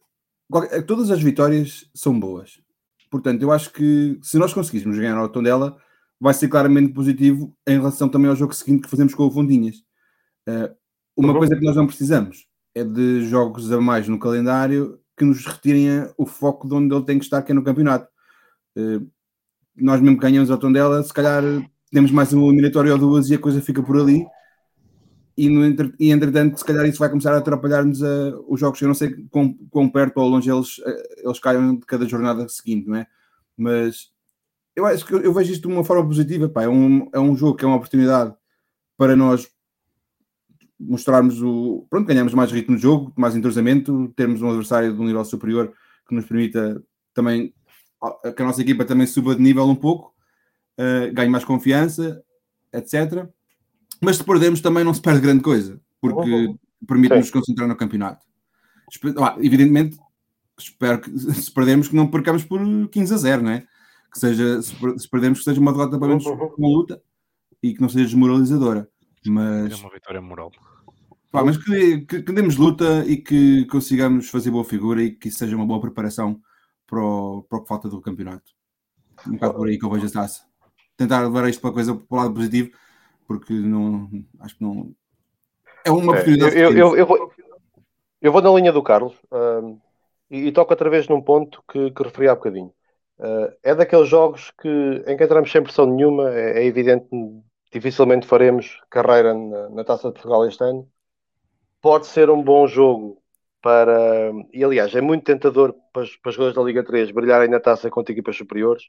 [0.51, 2.61] qualquer, todas as vitórias são boas.
[3.11, 5.76] Portanto, eu acho que se nós conseguíssemos ganhar ao Tondela,
[6.18, 9.76] vai ser claramente positivo em relação também ao jogo seguinte que fazemos com o Fundinhas.
[10.49, 10.74] Uh,
[11.16, 11.39] uma uhum.
[11.39, 16.09] coisa que nós não precisamos é de jogos a mais no calendário que nos retirem
[16.16, 18.09] o foco de onde ele tem que estar, que é no campeonato.
[18.76, 19.07] Uh,
[19.76, 21.43] nós mesmo ganhamos ao Tondela, se calhar
[21.93, 24.24] temos mais uma eliminatória ou duas e a coisa fica por ali.
[25.36, 25.64] E, no,
[25.99, 28.80] e entretanto, se calhar isso vai começar a atrapalhar-nos uh, os jogos.
[28.80, 30.80] Eu não sei quão, quão perto ou longe eles,
[31.18, 33.07] eles caiam de cada jornada seguinte, não é?
[33.57, 34.11] Mas
[34.74, 36.49] eu acho que eu vejo isto de uma forma positiva.
[36.49, 36.64] Pá.
[36.64, 38.34] É, um, é um jogo que é uma oportunidade
[38.97, 39.49] para nós
[40.78, 41.86] mostrarmos o.
[41.88, 45.72] Pronto, ganhamos mais ritmo de jogo, mais entrosamento, termos um adversário de um nível superior
[46.09, 46.82] que nos permita
[47.14, 47.55] também
[48.34, 50.12] que a nossa equipa também suba de nível um pouco,
[50.79, 52.23] uh, ganhe mais confiança,
[52.73, 53.27] etc.
[54.01, 56.59] Mas se perdemos também não se perde grande coisa, porque uhum.
[56.87, 58.25] permite-nos concentrar no campeonato.
[59.39, 59.97] evidentemente,
[60.59, 63.66] espero que se perdermos que não percamos por 15 a 0, não é?
[64.12, 67.03] Que seja, se perdermos que seja uma derrota para menos uma luta
[67.62, 68.89] e que não seja desmoralizadora.
[69.27, 69.73] Mas...
[69.73, 70.51] É uma vitória moral.
[71.31, 75.29] Pá, mas que, que, que demos luta e que consigamos fazer boa figura e que
[75.29, 76.39] isso seja uma boa preparação
[76.87, 78.53] para o, para o que falta do campeonato.
[79.27, 80.43] Um bocado por aí que eu vejo a taça.
[81.03, 82.70] Tentar levar isto para a coisa para o lado positivo,
[83.26, 84.94] porque não acho que não.
[85.84, 86.57] É uma é, oportunidade.
[86.57, 87.32] Eu, eu, eu, vou,
[88.20, 89.76] eu vou na linha do Carlos uh,
[90.30, 92.72] e, e, toco outra vez num ponto que, que referi há bocadinho.
[93.18, 94.68] Uh, é daqueles jogos que,
[95.09, 97.42] em que entramos sem pressão nenhuma, é, é evidente que
[97.72, 100.88] dificilmente faremos carreira na, na Taça de Portugal este ano.
[101.80, 103.20] Pode ser um bom jogo
[103.61, 104.32] para.
[104.53, 107.90] E aliás, é muito tentador para, para os jogadores da Liga 3 brilharem na taça
[107.90, 108.84] contra equipas superiores.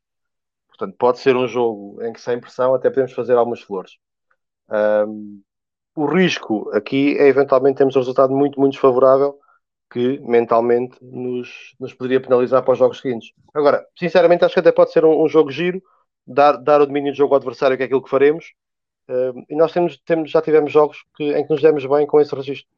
[0.84, 3.94] Portanto, pode ser um jogo em que sem pressão até podemos fazer algumas flores.
[4.70, 5.42] Um,
[5.96, 9.40] o risco aqui é eventualmente termos um resultado muito, muito desfavorável
[9.90, 13.32] que mentalmente nos, nos poderia penalizar para os jogos seguintes.
[13.54, 15.82] Agora, sinceramente, acho que até pode ser um, um jogo giro,
[16.28, 18.54] dar, dar o domínio do jogo ao adversário, que é aquilo que faremos.
[19.50, 22.34] E nós temos, temos, já tivemos jogos que, em que nos demos bem com esse
[22.36, 22.70] registro.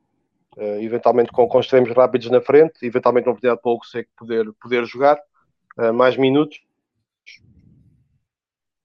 [0.58, 4.54] Uh, eventualmente com, com extremos rápidos na frente, eventualmente uma oportunidade para o Seco poder,
[4.54, 5.20] poder jogar
[5.78, 6.62] uh, mais minutos.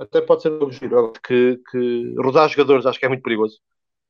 [0.01, 3.59] Até pode ser um giro, que, que rodar jogadores acho que é muito perigoso,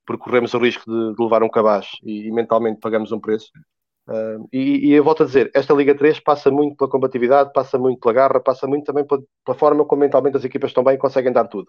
[0.06, 3.50] porque corremos o risco de, de levar um cabaz e, e, mentalmente pagamos um preço.
[4.08, 7.76] Uh, e, e, eu volto a dizer, esta Liga 3 passa muito pela combatividade, passa
[7.76, 10.94] muito pela garra, passa muito também pela, pela forma como mentalmente as equipas estão bem
[10.94, 11.68] e conseguem dar tudo.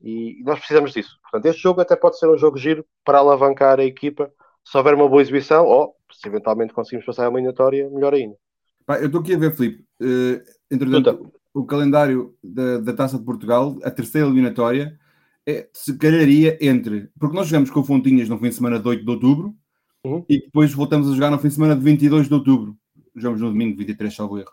[0.00, 1.18] E, e nós precisamos disso.
[1.22, 4.32] Portanto, este jogo até pode ser um jogo giro para alavancar a equipa
[4.64, 8.36] se houver uma boa exibição, ou se eventualmente conseguimos passar a eliminatória, melhor ainda.
[8.86, 10.40] Pá, eu estou aqui a ver, Filipe, uh,
[10.70, 14.98] entretanto, o calendário da, da Taça de Portugal, a terceira eliminatória,
[15.46, 17.08] é, se calharia entre.
[17.18, 19.54] Porque nós jogamos com o Fontinhas no fim de semana de 8 de outubro
[20.04, 20.24] uhum.
[20.28, 22.76] e depois voltamos a jogar no fim de semana de 22 de outubro.
[23.16, 24.52] Jogamos no domingo, 23, salvo erro.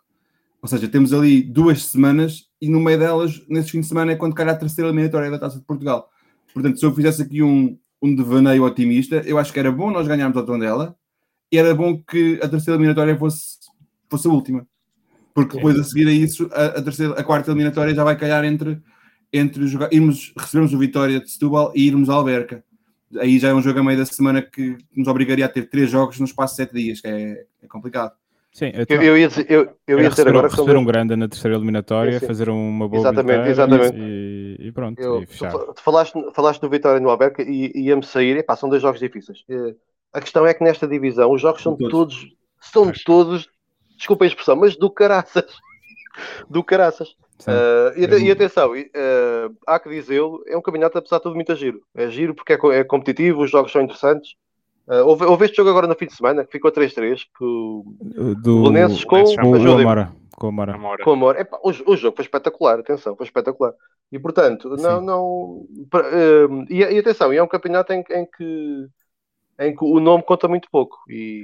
[0.61, 4.15] Ou seja, temos ali duas semanas e no meio delas, nesse fim de semana, é
[4.15, 6.09] quando calha a terceira eliminatória da Taça de Portugal.
[6.53, 9.17] Portanto, se eu fizesse aqui um, um devaneio otimista.
[9.25, 10.95] Eu acho que era bom nós ganharmos a Tondela
[11.51, 13.57] e era bom que a terceira eliminatória fosse,
[14.09, 14.67] fosse a última.
[15.37, 18.43] Porque depois a seguir a isso, a, a, terceira, a quarta eliminatória já vai calhar
[18.43, 18.81] entre,
[19.31, 22.63] entre jogar, irmos, recebermos o Vitória de Setúbal e irmos à Alberca.
[23.19, 25.91] Aí já é um jogo a meio da semana que nos obrigaria a ter três
[25.91, 28.13] jogos no espaço de sete dias, que é, é complicado.
[28.51, 31.27] Sim, eu, eu, eu, ia dizer, eu, eu ia dizer agora fazer um grande na
[31.27, 32.25] terceira eliminatória, sim, sim.
[32.25, 33.95] fazer uma boa exatamente, exatamente.
[33.95, 35.51] E, e, pronto, eu, e fechar.
[35.51, 39.43] Tu falaste, falaste do Vitória no Alberca e ia-me sair, epá, são dois jogos difíceis.
[39.47, 39.75] Eh,
[40.13, 43.47] a questão é que nesta divisão os jogos são todos, todos são todos,
[43.97, 45.57] desculpa a expressão, mas do caraças.
[46.49, 47.09] do caraças.
[47.41, 51.35] Uh, e, é e, atenção, uh, há que dizê-lo, é um campeonato apesar de tudo
[51.35, 51.81] muito giro.
[51.95, 54.31] É giro porque é, é competitivo, os jogos são interessantes.
[54.87, 57.83] Uh, houve, houve, este jogo agora no fim de semana que ficou 3-3 que o
[58.41, 60.13] do Belenenses com, com, o Amora.
[60.37, 61.03] Com o Amora.
[61.03, 61.41] Com o, Amora.
[61.41, 63.73] Epá, o, o, jogo foi espetacular, atenção, foi espetacular.
[64.11, 65.01] E portanto, não.
[65.01, 65.25] não
[65.57, 68.87] uh, e, e, atenção, e é um campeonato em, em, que,
[69.59, 70.97] em que o nome conta muito pouco.
[71.09, 71.43] E,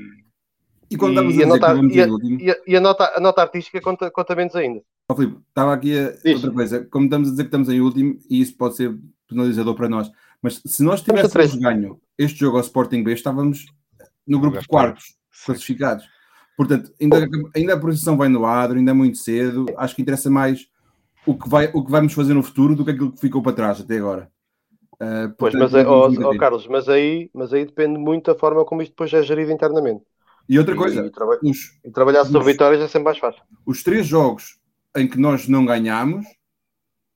[0.90, 4.36] e, quando e, a, nota, e, a, e a, nota, a nota artística conta, conta
[4.36, 4.82] menos ainda.
[5.10, 6.86] Oh, Filipe, estava aqui a, outra coisa.
[6.86, 10.10] Como estamos a dizer que estamos em último, e isso pode ser penalizador para nós,
[10.42, 13.66] mas se nós tivéssemos ganho este jogo ao Sporting B, estávamos
[14.28, 15.16] no grupo de quartos
[15.46, 16.06] classificados.
[16.56, 19.66] Portanto, ainda, ainda a posição vai no adro, ainda é muito cedo.
[19.78, 20.68] Acho que interessa mais
[21.26, 23.54] o que, vai, o que vamos fazer no futuro do que aquilo que ficou para
[23.54, 24.30] trás até agora.
[24.94, 28.64] Uh, portanto, pois, mas, oh, oh, Carlos, mas aí, mas aí depende muito da forma
[28.64, 30.04] como isto depois é gerido internamente.
[30.48, 33.42] E outra coisa, e, e, traba os, e trabalhar sobre vitórias é sempre mais fácil.
[33.66, 34.60] Os três jogos
[34.96, 36.26] em que nós não ganhamos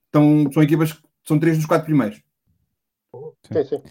[0.06, 2.22] estão, são equipas que são três dos quatro primeiros.
[3.52, 3.84] Sim, sim.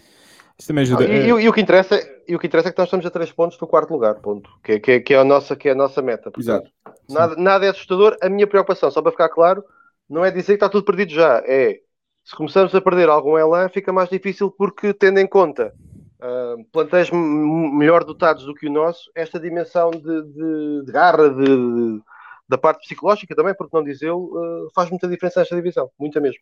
[0.57, 1.05] Isso também ajuda.
[1.05, 3.05] Ah, e, e, e, o que interessa, e o que interessa é que nós estamos
[3.05, 4.49] a 3 pontos do quarto lugar, ponto.
[4.63, 6.31] Que, que, que, é, a nossa, que é a nossa meta.
[6.37, 6.69] Exato.
[7.07, 8.17] Nada, nada é assustador.
[8.21, 9.63] A minha preocupação, só para ficar claro,
[10.09, 11.43] não é dizer que está tudo perdido já.
[11.45, 11.79] É
[12.27, 15.73] se começamos a perder algum elan, fica mais difícil porque, tendo em conta
[16.19, 21.45] uh, plantéis melhor dotados do que o nosso, esta dimensão de, de, de garra, de,
[21.45, 22.01] de,
[22.47, 25.89] da parte psicológica também, porque não dizê-lo, uh, faz muita diferença nesta divisão.
[25.99, 26.41] Muita mesmo.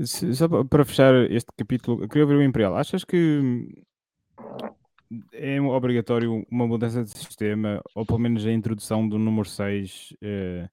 [0.00, 2.76] Só para fechar este capítulo, eu queria ouvir o Imperial.
[2.76, 3.66] Achas que
[5.32, 10.68] é obrigatório uma mudança de sistema, ou pelo menos a introdução do número 6 eh,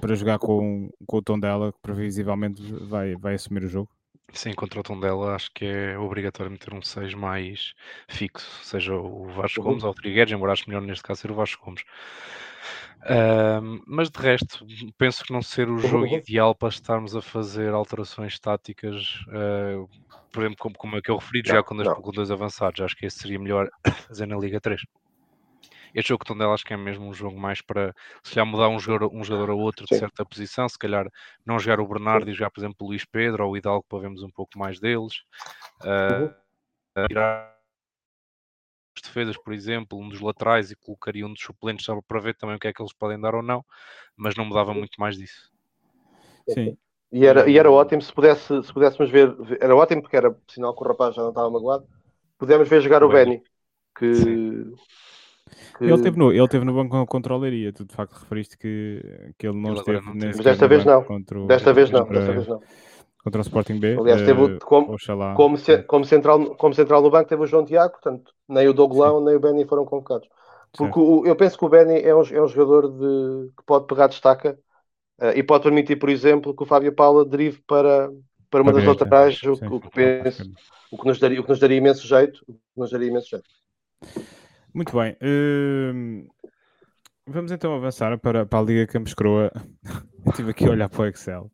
[0.00, 3.90] para jogar com, com o Tondela, que previsivelmente vai, vai assumir o jogo?
[4.32, 7.72] Sim, contra o Tondela acho que é obrigatório meter um 6 mais
[8.08, 11.34] fixo, seja o Vasco Gomes ou o Trigueres, embora acho melhor neste caso ser o
[11.34, 11.82] Vasco Gomes.
[13.86, 14.66] Mas de resto,
[14.96, 19.88] penso que não ser o jogo ideal para estarmos a fazer alterações táticas, uh,
[20.30, 22.80] por exemplo, como, como é que eu referi, já quando as dois avançados.
[22.80, 23.68] Acho que esse seria melhor
[24.08, 24.80] fazer na Liga 3.
[25.94, 28.68] Este jogo que Tondela acho que é mesmo um jogo mais para se já mudar
[28.68, 30.00] um jogador, um jogador a outro de Sim.
[30.00, 31.10] certa posição, se calhar
[31.44, 34.00] não jogar o Bernardo e jogar, por exemplo, o Luís Pedro ou o Hidalgo para
[34.00, 35.22] vermos um pouco mais deles.
[35.84, 36.26] Uhum.
[36.26, 37.58] Uh, tirar
[38.96, 42.34] as defesas, por exemplo, um dos laterais e colocaria um dos suplentes só para ver
[42.34, 43.64] também o que é que eles podem dar ou não,
[44.16, 45.50] mas não mudava muito mais disso.
[46.48, 46.76] Sim.
[47.10, 50.74] E era, e era ótimo se, pudesse, se pudéssemos ver, era ótimo porque era sinal
[50.74, 51.86] que o rapaz já não estava magoado,
[52.38, 53.36] pudemos ver jogar o O Benny.
[53.38, 53.42] Benny,
[53.98, 54.74] que, Sim.
[55.78, 58.58] Que- Ele teve no, ele teve no banco contra o Leiria, tu de facto referiste
[58.58, 59.00] que,
[59.38, 61.04] que ele não Ele esteve não Mas desta vez banco não.
[61.04, 62.62] Contra o, desta vez não, contra, desta vez não.
[63.22, 63.96] contra o Sporting B.
[63.98, 65.34] Aliás, teve o- eh, como- oxalá.
[65.34, 68.72] Como, ce- como, central, como central no banco teve o João Tiago, portanto, nem o
[68.72, 70.28] Douglão nem o Benny foram convocados.
[70.76, 73.86] Porque o- eu penso que o Benny é um, é um jogador de, que pode
[73.86, 74.58] pegar destaca
[75.20, 78.10] eh, e pode permitir, por exemplo, que o Fábio Paula derive para,
[78.50, 79.66] para uma das laterais, o, Sim.
[79.66, 80.50] o que penso,
[80.92, 83.28] o que nos daria, o que nos daria imenso jeito, o que nos daria imenso
[83.30, 83.48] jeito.
[84.78, 85.16] Muito bem.
[85.20, 86.28] hum,
[87.26, 89.50] vamos então avançar para, para a Liga Campos Croa.
[90.28, 91.50] Estive aqui a olhar para o Excel.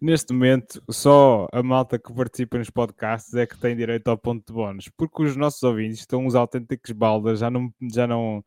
[0.00, 4.44] Neste momento, só a malta que participa nos podcasts é que tem direito ao ponto
[4.44, 8.44] de bónus, porque os nossos ouvintes estão uns autênticos baldas, já não, já não,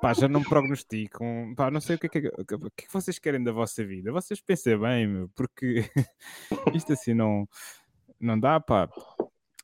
[0.00, 2.92] pá, já não prognosticam, pá, não sei o que é que, o que é que
[2.92, 4.10] vocês querem da vossa vida.
[4.10, 5.88] Vocês pensem bem, meu, porque
[6.74, 7.46] isto assim não,
[8.22, 8.88] não dá, pá.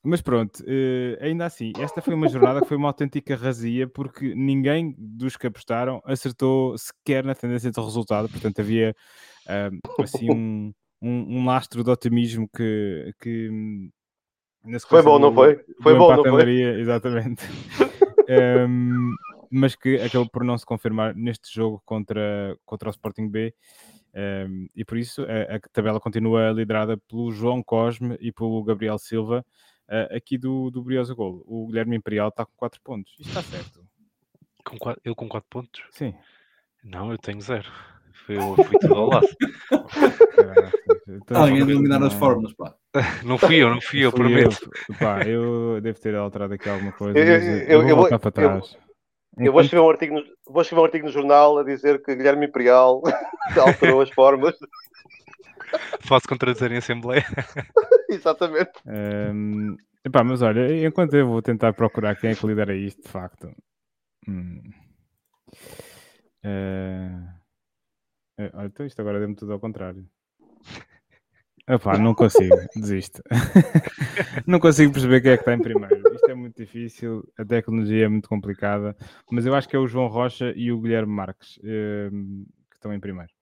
[0.03, 4.35] Mas pronto, eh, ainda assim, esta foi uma jornada que foi uma autêntica razia, porque
[4.35, 8.95] ninguém dos que apostaram acertou sequer na tendência do resultado, portanto havia
[9.99, 10.73] assim um,
[11.03, 13.91] um, um lastro de otimismo que, que hum,
[14.89, 15.65] Foi bom, não foi?
[15.83, 16.81] Foi bom, não foi?
[16.81, 17.45] exatamente.
[18.29, 19.15] Um,
[19.51, 23.55] mas que acabou por não se confirmar neste jogo contra, contra o Sporting B.
[24.15, 28.99] Um, e por isso a, a tabela continua liderada pelo João Cosme e pelo Gabriel
[28.99, 29.45] Silva,
[29.89, 31.43] uh, aqui do, do Briosa Gol.
[31.47, 33.13] O Guilherme Imperial está com 4 pontos.
[33.19, 33.81] Isto está certo.
[34.65, 35.83] Com quatro- eu com 4 pontos?
[35.91, 36.15] Sim.
[36.85, 37.69] Não, eu tenho zero.
[38.27, 39.27] Foi, eu fui tudo ao lado.
[41.09, 42.75] Então, Alguém a não- eliminar as fórmulas, pá.
[43.25, 44.71] Não fui eu, não fui eu, prometo.
[44.99, 47.19] pá, eu devo ter alterado aqui alguma coisa.
[47.19, 47.41] Eu- eu-
[47.83, 48.77] eu, eu- vou eu para eu- trás.
[49.39, 52.17] Eu vou escrever, um artigo no, vou escrever um artigo no jornal a dizer que
[52.17, 53.01] Guilherme Imperial
[53.57, 54.55] alterou as formas.
[56.09, 57.25] Posso contradizer em Assembleia?
[58.09, 58.73] Exatamente.
[58.87, 63.09] Ehm, epá, mas olha, enquanto eu vou tentar procurar quem é que lidera isto, de
[63.09, 63.51] facto.
[64.27, 64.63] Hum.
[66.43, 67.11] Eh,
[68.39, 70.09] eh, olha, então isto agora deu-me tudo ao contrário.
[71.69, 73.23] Epá, não consigo, desisto.
[74.47, 76.15] não consigo perceber quem é que está em primeiro.
[76.15, 78.97] Isto é muito difícil, a tecnologia é muito complicada,
[79.31, 82.95] mas eu acho que é o João Rocha e o Guilherme Marques ehm, que estão
[82.95, 83.38] em primeiro.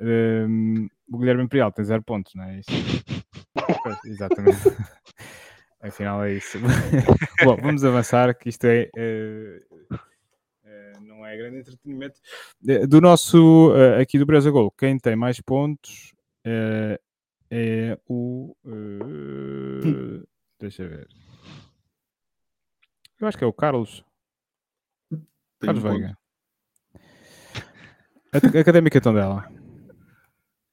[0.00, 2.70] Ehm, o Guilherme Imperial tem zero pontos, não é isso?
[3.82, 4.56] Pois, exatamente.
[5.80, 6.58] Afinal é isso.
[7.44, 8.88] Bom, vamos avançar, que isto é.
[8.96, 9.60] eh,
[11.02, 12.18] não é grande entretenimento.
[12.66, 13.72] Eh, Do nosso.
[13.76, 16.14] eh, aqui do Brasa Gol, quem tem mais pontos
[17.50, 18.56] é o.
[20.58, 21.08] deixa eu ver.
[23.20, 24.02] Eu acho que é o Carlos.
[25.10, 25.26] Tenho
[25.60, 25.88] Carlos um.
[25.90, 26.18] Veiga.
[28.32, 29.48] A- Académica Tondela.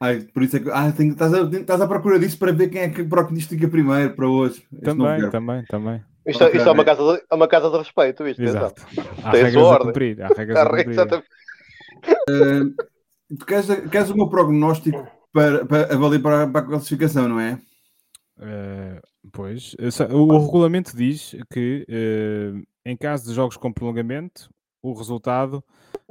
[0.02, 0.70] Ai, por isso é que.
[0.72, 4.16] Ah, tenho- estás, a, estás à procura disso para ver quem é que prognostica primeiro
[4.16, 4.64] para hoje.
[4.84, 6.04] Também, também, também.
[6.26, 8.42] Isto, é- isto é, uma casa de, é uma casa de respeito, isto.
[8.42, 8.62] atenção.
[8.62, 8.82] Exato.
[9.24, 9.88] Há Tem a regras sua a ordem.
[9.88, 10.22] cumprir.
[10.24, 10.90] Há regras a cumprir.
[10.90, 11.28] exatamente.
[13.38, 17.60] Tu queres, queres o meu prognóstico para, para avaliar para, para a classificação, não é?
[18.42, 19.76] Eh, pois,
[20.12, 22.54] o, o regulamento diz que eh,
[22.86, 24.50] em caso de jogos com prolongamento,
[24.82, 25.64] o resultado,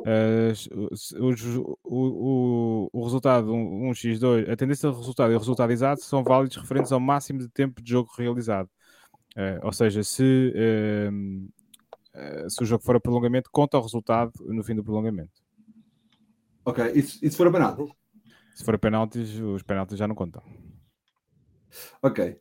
[0.07, 6.03] eh, os- o, o, o resultado 1x2, a tendência do resultado e o resultado exato
[6.05, 8.69] são válidos referentes ao máximo de tempo de jogo realizado.
[9.37, 11.11] Eh, ou seja, se, eh,
[12.49, 15.33] se o jogo for a prolongamento, conta o resultado no fim do prolongamento.
[16.65, 17.93] Ok, e se, e se for a penalti?
[18.55, 20.43] Se for a penaltis, os penaltis já não contam.
[22.03, 22.39] Ok.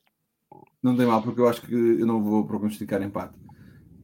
[0.82, 3.38] Não tem mal, porque eu acho que eu não vou prognosticar empate.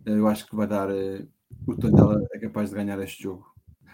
[0.05, 0.89] Eu acho que vai dar.
[0.89, 1.25] eh,
[1.67, 3.45] o Tondela é capaz de ganhar este jogo.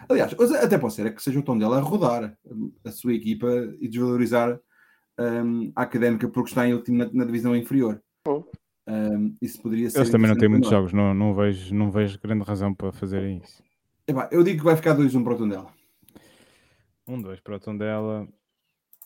[0.08, 3.48] Aliás, até pode ser é que seja o Tondela a rodar hum, a sua equipa
[3.80, 4.60] e desvalorizar
[5.18, 8.02] hum, a académica porque está em último na, na divisão inferior.
[8.28, 8.44] Hum.
[8.88, 9.98] Hum, isso poderia ser.
[9.98, 13.38] Eles também não têm muitos jogos, não, não, vejo, não vejo grande razão para fazerem
[13.38, 13.62] isso.
[14.06, 15.72] Epá, eu digo que vai ficar 2-1 para o Tondela.
[17.06, 18.28] Um, dois para o Tondela.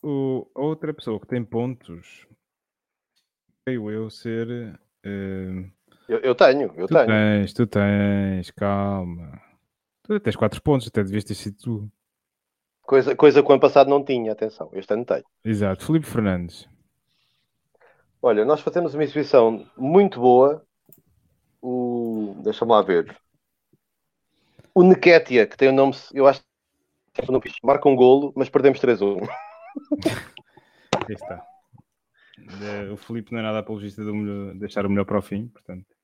[0.02, 2.26] O, a outra pessoa que tem pontos,
[3.64, 4.78] creio eu ser.
[5.04, 5.70] eh,
[6.08, 7.06] Eu, eu tenho, eu tu tenho.
[7.06, 9.40] tens, tu tens, calma.
[10.04, 11.92] Tu tens 4 pontos, até devias ter sido tu.
[12.82, 14.70] Coisa, coisa que o ano passado não tinha, atenção.
[14.72, 15.24] Este ano tenho.
[15.44, 16.68] Exato, Felipe Fernandes.
[18.22, 20.64] Olha, nós fazemos uma exibição muito boa.
[21.60, 22.36] O...
[22.44, 23.16] Deixa-me lá ver.
[24.74, 26.40] o Nequetia, que tem o nome, eu acho
[27.14, 29.28] que não fiz, marca um golo, mas perdemos 3-1.
[31.00, 31.44] Aqui está.
[32.92, 35.95] O Filipe não é nada apologista de deixar o melhor para o fim, portanto.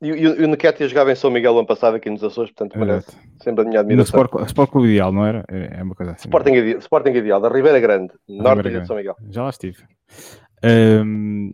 [0.00, 2.52] E, e, o- e o Nequetia jogava em São Miguel ano passado aqui nos Açores,
[2.52, 3.28] portanto merece exato.
[3.42, 4.20] sempre a minha no admiração.
[4.24, 5.44] Sport, Sport Clube Ideal, não era?
[5.48, 6.28] É é uma coisa assim.
[6.28, 9.16] Sporting, Ide- Sporting Ideal, da Ribeira Grande, norte Ribeira de São Miguel.
[9.28, 9.82] Já lá estive.
[10.62, 11.50] Ehm,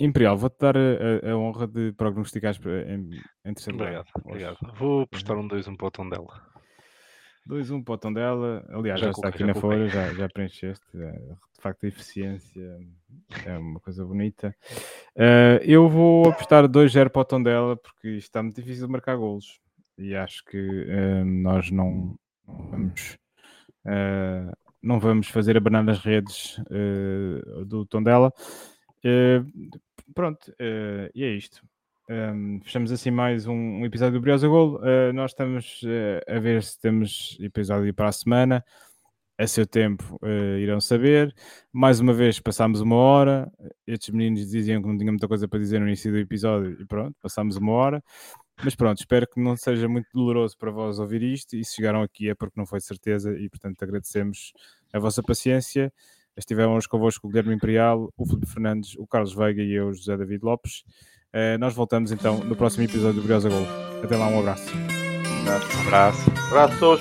[0.00, 3.10] Imperial, vou-te dar a, a- a honra de prognosticares em,
[3.44, 4.04] em terceiro lugar.
[4.04, 4.44] Obrigado, hoje.
[4.54, 4.78] obrigado.
[4.78, 6.42] Vou prestar um 2-1 para o Tondela.
[7.48, 8.64] 2-1 para o Tondela.
[8.68, 10.84] Aliás, Já já, está aqui na folha, já, já preencheste.
[10.94, 12.78] É, De facto, a eficiência
[13.46, 14.54] é uma coisa bonita.
[15.16, 19.16] Eh, eu vou apostar 2-0 para o Tondela, porque isto está muito difícil de marcar
[19.16, 19.60] golos.
[19.96, 23.18] E acho que eh, nós não, vamos.
[23.86, 26.60] eh, não vamos fazer a banana nas redes
[27.66, 28.32] do Tondela.
[30.14, 30.54] Pronto,
[31.14, 31.62] e é isto.
[32.10, 34.76] Um, fechamos assim mais um, episódio do Briosa Gol.
[34.76, 38.64] Uh, nós estamos uh, a ver se temos episódio para a semana.
[39.36, 41.34] A seu tempo uh, irão saber.
[41.70, 43.52] Mais uma vez passámos uma hora.
[43.86, 46.86] Estes meninos diziam que não tinham muita coisa para dizer no início do episódio e
[46.86, 48.02] pronto, passámos uma hora.
[48.64, 51.56] Mas pronto, espero que não seja muito doloroso para vós ouvir isto.
[51.56, 54.54] E se chegaram aqui é porque não foi certeza e portanto agradecemos
[54.94, 55.92] a vossa paciência.
[56.34, 60.42] Estivemos convosco o Guilherme Imperial, o Filipe Fernandes, o Carlos Veiga e eu, José David
[60.42, 60.84] Lopes.
[61.38, 63.64] Uh, nós voltamos então no próximo episódio do Briosa Gol.
[64.02, 64.64] Até lá, um abraço.
[64.74, 66.32] Um abraço.
[66.50, 67.00] Abraços.